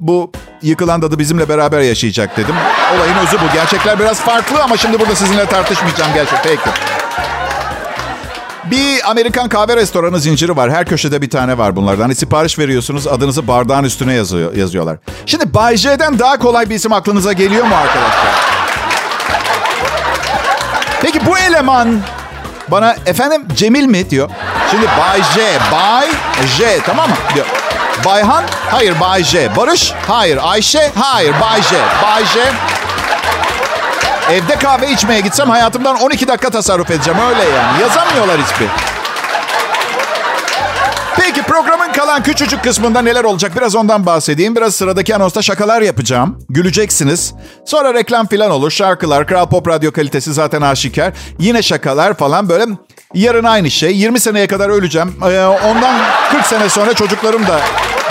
bu 0.01 0.33
yıkılan 0.67 1.03
dadı 1.03 1.19
bizimle 1.19 1.49
beraber 1.49 1.81
yaşayacak 1.81 2.37
dedim. 2.37 2.55
Olayın 2.97 3.17
özü 3.27 3.37
bu. 3.37 3.53
Gerçekler 3.53 3.99
biraz 3.99 4.21
farklı 4.21 4.63
ama 4.63 4.77
şimdi 4.77 5.01
burada 5.01 5.15
sizinle 5.15 5.47
tartışmayacağım 5.47 6.15
gerçek. 6.15 6.39
Peki. 6.43 6.71
Bir 8.65 9.11
Amerikan 9.11 9.49
kahve 9.49 9.77
restoranı 9.77 10.21
zinciri 10.21 10.57
var. 10.57 10.71
Her 10.71 10.85
köşede 10.85 11.23
bir 11.23 11.31
tane 11.31 11.59
var 11.59 11.77
bunlardan. 11.77 12.03
Hani 12.03 12.15
sipariş 12.15 12.59
veriyorsunuz 12.59 13.07
adınızı 13.07 13.49
bardağın 13.49 13.85
üstüne 13.85 14.15
yazıyor, 14.15 14.55
yazıyorlar. 14.55 14.97
Şimdi 15.27 15.55
Bay 15.55 15.77
J'den 15.77 16.19
daha 16.19 16.39
kolay 16.39 16.71
bir 16.71 16.75
isim 16.75 16.93
aklınıza 16.93 17.33
geliyor 17.33 17.65
mu 17.67 17.75
arkadaşlar? 17.75 18.35
Peki 21.03 21.27
bu 21.27 21.39
eleman 21.39 22.01
bana 22.69 22.97
efendim 23.07 23.45
Cemil 23.57 23.85
mi 23.87 24.11
diyor. 24.11 24.31
Şimdi 24.71 24.87
Bay 24.87 25.23
J, 25.35 25.41
Bay 25.73 26.07
J 26.59 26.81
tamam 26.87 27.09
mı 27.11 27.17
diyor. 27.35 27.47
Bayhan? 28.05 28.45
Hayır 28.71 29.01
Bay 29.01 29.25
J. 29.25 29.57
Barış? 29.57 29.93
Hayır. 30.09 30.39
Ayşe? 30.43 30.93
Hayır 30.95 31.35
Bay 31.41 31.63
J. 31.63 31.77
Bay 32.03 32.25
J. 32.25 32.41
Evde 34.33 34.57
kahve 34.59 34.91
içmeye 34.91 35.21
gitsem 35.21 35.51
hayatımdan 35.51 35.97
12 35.97 36.29
dakika 36.29 36.51
tasarruf 36.51 36.91
edeceğim 36.91 37.21
öyle 37.29 37.43
yani. 37.57 37.81
Yazamıyorlar 37.83 38.37
hiçbir. 38.41 38.69
Peki 41.17 41.43
programın 41.43 41.93
kalan 41.93 42.23
küçücük 42.23 42.65
kısmında 42.65 43.03
neler 43.03 43.25
olacak 43.25 43.53
biraz 43.57 43.75
ondan 43.77 44.07
bahsedeyim. 44.07 44.57
Biraz 44.57 44.75
sıradaki 44.75 45.17
anonsta 45.17 45.43
şakalar 45.43 45.83
yapacağım. 45.83 46.39
Güleceksiniz. 46.49 47.35
Sonra 47.67 47.95
reklam 47.95 48.27
falan 48.27 48.51
olur. 48.51 48.71
Şarkılar, 48.71 49.27
Kral 49.27 49.47
Pop 49.47 49.69
Radyo 49.69 49.93
kalitesi 49.93 50.33
zaten 50.33 50.63
aşikar. 50.63 51.13
Yine 51.39 51.63
şakalar 51.63 52.15
falan 52.15 52.49
böyle. 52.49 52.65
Yarın 53.15 53.45
aynı 53.45 53.71
şey. 53.71 53.97
20 53.97 54.21
seneye 54.21 54.47
kadar 54.47 54.69
öleceğim. 54.69 55.15
Ee, 55.23 55.45
ondan 55.45 55.97
40 56.31 56.47
sene 56.47 56.69
sonra 56.69 56.95
çocuklarım 56.95 57.47
da 57.47 57.61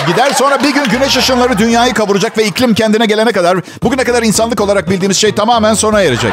gider. 0.06 0.30
Sonra 0.30 0.62
bir 0.62 0.74
gün 0.74 0.84
güneş 0.84 1.16
ışınları 1.16 1.58
dünyayı 1.58 1.94
kavuracak 1.94 2.38
ve 2.38 2.44
iklim 2.44 2.74
kendine 2.74 3.06
gelene 3.06 3.32
kadar 3.32 3.58
bugüne 3.82 4.04
kadar 4.04 4.22
insanlık 4.22 4.60
olarak 4.60 4.90
bildiğimiz 4.90 5.16
şey 5.16 5.34
tamamen 5.34 5.74
sona 5.74 6.02
erecek. 6.02 6.32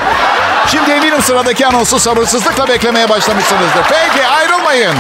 Şimdi 0.68 0.92
eminim 0.92 1.22
sıradaki 1.22 1.68
anonsu 1.68 2.00
sabırsızlıkla 2.00 2.68
beklemeye 2.68 3.10
başlamışsınızdır. 3.10 3.84
Peki 3.90 4.28
ayrılmayın. 4.28 4.96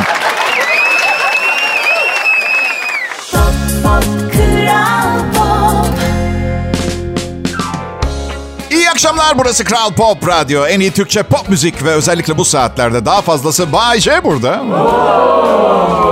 Akşamlar 8.94 9.38
burası 9.38 9.64
Kral 9.64 9.92
Pop 9.92 10.28
Radyo. 10.28 10.66
En 10.66 10.80
iyi 10.80 10.92
Türkçe 10.92 11.24
pop 11.24 11.50
müzik 11.50 11.84
ve 11.84 11.92
özellikle 11.92 12.38
bu 12.38 12.46
saatlerde 12.46 13.06
daha 13.06 13.22
fazlası 13.22 13.72
Bay 13.74 14.00
J 14.00 14.24
burada. 14.24 14.62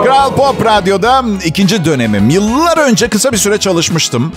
Kral 0.03 0.31
Pop 0.35 0.65
Radyo'da 0.65 1.23
ikinci 1.45 1.85
dönemim. 1.85 2.29
Yıllar 2.29 2.77
önce 2.77 3.07
kısa 3.07 3.31
bir 3.31 3.37
süre 3.37 3.57
çalışmıştım. 3.57 4.33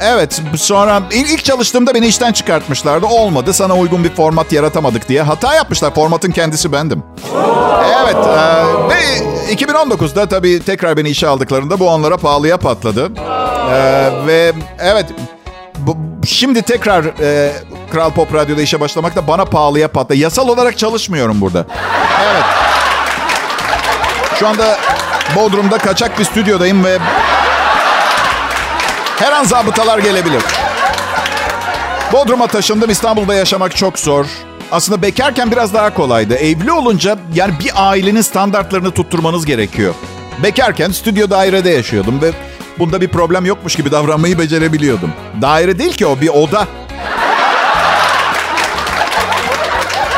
Evet 0.00 0.42
sonra 0.56 1.02
ilk 1.12 1.44
çalıştığımda 1.44 1.94
beni 1.94 2.06
işten 2.06 2.32
çıkartmışlardı. 2.32 3.06
Olmadı 3.06 3.52
sana 3.52 3.76
uygun 3.76 4.04
bir 4.04 4.14
format 4.14 4.52
yaratamadık 4.52 5.08
diye. 5.08 5.22
Hata 5.22 5.54
yapmışlar. 5.54 5.94
Formatın 5.94 6.30
kendisi 6.30 6.72
bendim. 6.72 7.02
Evet 8.02 8.16
e, 8.16 8.64
ve 8.88 9.54
2019'da 9.54 10.26
tabii 10.26 10.62
tekrar 10.62 10.96
beni 10.96 11.08
işe 11.08 11.28
aldıklarında 11.28 11.80
bu 11.80 11.88
onlara 11.88 12.16
pahalıya 12.16 12.56
patladı. 12.56 13.10
E, 13.70 14.26
ve 14.26 14.52
evet 14.78 15.06
bu, 15.86 15.96
şimdi 16.26 16.62
tekrar 16.62 17.04
e, 17.04 17.52
Kral 17.92 18.10
Pop 18.10 18.34
Radyo'da 18.34 18.62
işe 18.62 18.80
başlamak 18.80 19.16
da 19.16 19.28
bana 19.28 19.44
pahalıya 19.44 19.88
patladı. 19.88 20.18
Yasal 20.18 20.48
olarak 20.48 20.78
çalışmıyorum 20.78 21.40
burada. 21.40 21.66
Evet. 22.24 22.44
Şu 24.38 24.48
anda 24.48 24.78
Bodrum'da 25.36 25.78
kaçak 25.78 26.18
bir 26.18 26.24
stüdyodayım 26.24 26.84
ve 26.84 26.98
her 29.18 29.32
an 29.32 29.44
zabıtalar 29.44 29.98
gelebilir. 29.98 30.42
Bodrum'a 32.12 32.46
taşındım. 32.46 32.90
İstanbul'da 32.90 33.34
yaşamak 33.34 33.76
çok 33.76 33.98
zor. 33.98 34.26
Aslında 34.72 35.02
bekarken 35.02 35.50
biraz 35.50 35.74
daha 35.74 35.94
kolaydı. 35.94 36.34
Evli 36.34 36.72
olunca 36.72 37.18
yani 37.34 37.54
bir 37.60 37.70
ailenin 37.74 38.20
standartlarını 38.20 38.90
tutturmanız 38.90 39.46
gerekiyor. 39.46 39.94
Bekarken 40.42 40.90
stüdyo 40.90 41.30
dairede 41.30 41.70
yaşıyordum 41.70 42.22
ve 42.22 42.32
bunda 42.78 43.00
bir 43.00 43.08
problem 43.08 43.44
yokmuş 43.44 43.76
gibi 43.76 43.92
davranmayı 43.92 44.38
becerebiliyordum. 44.38 45.12
Daire 45.42 45.78
değil 45.78 45.92
ki 45.92 46.06
o 46.06 46.20
bir 46.20 46.28
oda. 46.28 46.66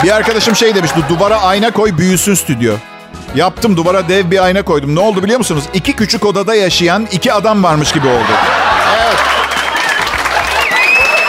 Bir 0.02 0.10
arkadaşım 0.10 0.56
şey 0.56 0.74
demişti 0.74 1.00
duvara 1.08 1.40
ayna 1.40 1.70
koy 1.70 1.98
büyüsün 1.98 2.34
stüdyo. 2.34 2.74
Yaptım 3.34 3.76
duvara 3.76 4.08
dev 4.08 4.30
bir 4.30 4.44
ayna 4.44 4.62
koydum. 4.62 4.94
Ne 4.94 5.00
oldu 5.00 5.22
biliyor 5.22 5.38
musunuz? 5.38 5.64
İki 5.74 5.92
küçük 5.92 6.26
odada 6.26 6.54
yaşayan 6.54 7.08
iki 7.12 7.32
adam 7.32 7.62
varmış 7.62 7.92
gibi 7.92 8.08
oldu. 8.08 8.32
Evet. 8.96 9.16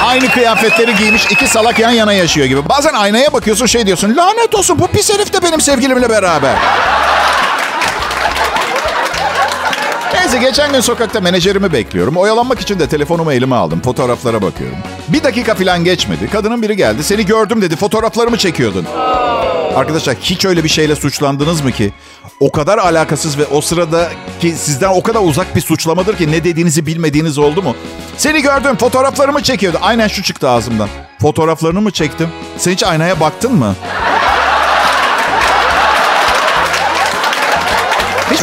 Aynı 0.06 0.32
kıyafetleri 0.32 0.96
giymiş 0.96 1.26
iki 1.26 1.48
salak 1.48 1.80
yan 1.80 1.92
yana 1.92 2.14
yaşıyor 2.14 2.48
gibi. 2.48 2.70
Bazen 2.70 2.94
aynaya 2.94 3.34
bakıyorsun 3.34 3.66
şey 3.66 3.86
diyorsun. 3.86 4.18
Lanet 4.18 4.56
olsun 4.56 4.80
bu 4.80 4.88
pis 4.88 5.14
herif 5.14 5.34
de 5.34 5.44
benim 5.44 5.62
sevgilimle 5.62 6.10
beraber. 6.10 6.56
Neyse 10.28 10.40
geçen 10.40 10.74
gün 10.74 10.80
sokakta 10.80 11.22
menajerimi 11.22 11.74
bekliyorum. 11.74 12.18
Oyalanmak 12.18 12.60
için 12.60 12.80
de 12.80 12.88
telefonumu 12.88 13.32
elime 13.32 13.56
aldım. 13.56 13.82
Fotoğraflara 13.82 14.42
bakıyorum. 14.42 14.78
Bir 15.08 15.24
dakika 15.24 15.56
falan 15.56 15.84
geçmedi. 15.84 16.30
Kadının 16.30 16.62
biri 16.62 16.76
geldi. 16.78 17.04
Seni 17.04 17.26
gördüm 17.26 17.62
dedi. 17.62 17.76
Fotoğraflarımı 17.76 18.38
çekiyordun. 18.38 18.86
Arkadaşlar 19.76 20.16
hiç 20.22 20.46
öyle 20.46 20.64
bir 20.64 20.70
şeyle 20.70 20.96
suçlandınız 20.96 21.62
mı 21.62 21.72
ki? 21.72 21.94
O 22.40 22.52
kadar 22.52 22.78
alakasız 22.78 23.38
ve 23.38 23.46
o 23.46 23.62
sırada 23.62 24.10
ki 24.42 24.52
sizden 24.52 24.90
o 24.90 25.04
kadar 25.04 25.22
uzak 25.24 25.56
bir 25.56 25.62
suçlamadır 25.62 26.18
ki 26.18 26.32
ne 26.32 26.44
dediğinizi 26.44 26.86
bilmediğiniz 26.86 27.38
oldu 27.38 27.62
mu? 27.62 27.76
Seni 28.18 28.42
gördüm 28.42 28.78
fotoğraflarımı 28.78 29.44
çekiyordu. 29.44 29.78
Aynen 29.82 30.08
şu 30.08 30.24
çıktı 30.24 30.50
ağzımdan. 30.50 30.90
Fotoğraflarını 31.22 31.82
mı 31.82 31.92
çektim? 31.92 32.30
Sen 32.58 32.72
hiç 32.72 32.84
aynaya 32.84 33.20
baktın 33.20 33.56
mı? 33.56 33.76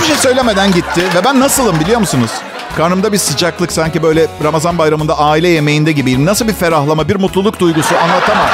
Hiçbir 0.05 0.15
şey 0.15 0.23
söylemeden 0.23 0.73
gitti 0.73 1.03
ve 1.15 1.25
ben 1.25 1.41
nasılım 1.41 1.81
biliyor 1.81 2.01
musunuz? 2.01 2.31
Karnımda 2.77 3.13
bir 3.13 3.19
sıcaklık 3.19 3.73
sanki 3.73 4.03
böyle 4.03 4.27
Ramazan 4.45 4.79
bayramında 4.79 5.19
aile 5.19 5.49
yemeğinde 5.49 5.93
gibiyim. 5.93 6.27
Nasıl 6.27 6.49
bir 6.49 6.53
ferahlama, 6.53 7.09
bir 7.09 7.17
mutluluk 7.17 7.61
duygusu 7.61 7.95
anlatamam. 7.97 8.47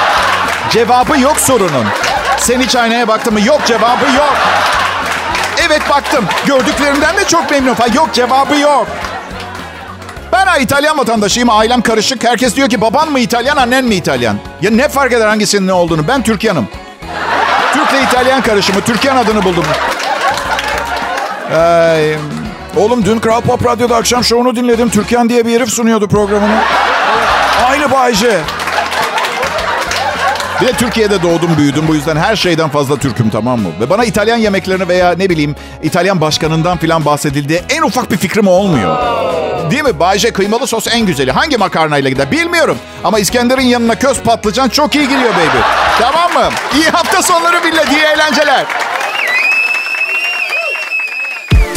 Cevabı 0.71 1.21
yok 1.21 1.41
sorunun. 1.41 1.87
Sen 2.39 2.61
hiç 2.61 2.77
aynaya 2.77 3.09
baktın 3.09 3.33
mı? 3.33 3.41
Yok 3.41 3.61
cevabı 3.67 4.05
yok. 4.17 4.37
Evet 5.67 5.83
baktım. 5.91 6.25
Gördüklerimden 6.47 7.17
de 7.17 7.25
çok 7.25 7.51
memnunum. 7.51 7.77
Yok 7.95 8.09
cevabı 8.13 8.57
yok. 8.57 8.87
Ben 10.33 10.61
İtalyan 10.61 10.99
vatandaşıyım. 10.99 11.51
Ailem 11.51 11.83
karışık. 11.83 12.25
Herkes 12.25 12.57
diyor 12.57 12.69
ki 12.69 12.81
baban 12.81 13.13
mı 13.13 13.21
İtalyan, 13.21 13.57
annen 13.57 13.85
mi 13.85 13.95
İtalyan? 13.95 14.37
Ya 14.63 14.71
ne 14.71 14.89
fark 14.89 15.13
eder 15.13 15.27
hangisinin 15.27 15.67
ne 15.67 15.73
olduğunu? 15.73 16.09
Ben 16.09 16.23
Türkiyanım. 16.23 16.69
Türkle 17.73 18.03
İtalyan 18.03 18.43
karışımı. 18.43 18.81
Türkiyan 18.81 19.17
adını 19.17 19.45
buldum. 19.45 19.65
Ay, 21.59 22.17
oğlum 22.77 23.05
dün 23.05 23.19
Kral 23.19 23.41
Pop 23.41 23.67
Radyo'da 23.67 23.97
akşam 23.97 24.25
şovunu 24.25 24.57
dinledim. 24.57 24.91
Türkiyan 24.91 25.29
diye 25.29 25.47
bir 25.47 25.53
herif 25.55 25.71
sunuyordu 25.71 26.09
programını. 26.09 26.59
Aynı 27.69 27.91
Bayce. 27.91 28.41
Bir 30.61 30.67
de 30.67 30.73
Türkiye'de 30.73 31.23
doğdum 31.23 31.57
büyüdüm. 31.59 31.89
Bu 31.89 31.95
yüzden 31.95 32.17
her 32.17 32.37
şeyden 32.37 32.69
fazla 32.69 32.97
Türk'üm 32.97 33.31
tamam 33.31 33.61
mı? 33.61 33.69
Ve 33.81 33.91
bana 33.91 34.05
İtalyan 34.05 34.37
yemeklerini 34.37 34.89
veya 34.89 35.13
ne 35.13 35.31
bileyim 35.31 35.57
İtalyan 35.83 36.21
başkanından 36.21 36.77
falan 36.79 37.05
bahsedildiği 37.05 37.63
en 37.71 37.83
ufak 37.83 38.11
bir 38.11 38.17
fikrim 38.17 38.47
olmuyor. 38.47 38.97
Değil 39.71 39.85
mi? 39.85 40.01
Bayce 40.01 40.31
kıymalı 40.33 40.67
sos 40.67 40.87
en 40.89 41.07
güzeli. 41.07 41.33
Hangi 41.33 41.57
makarnayla 41.57 42.11
gider 42.11 42.31
bilmiyorum. 42.31 42.79
Ama 43.05 43.19
İskender'in 43.19 43.63
yanına 43.67 43.95
köz 43.95 44.21
patlıcan 44.21 44.69
çok 44.69 44.95
iyi 44.95 45.09
geliyor 45.09 45.31
baby. 45.35 45.59
Tamam 46.01 46.33
mı? 46.33 46.51
İyi 46.75 46.91
hafta 46.91 47.23
sonları 47.23 47.61
millet. 47.61 47.93
İyi 47.93 48.03
eğlenceler. 48.03 48.67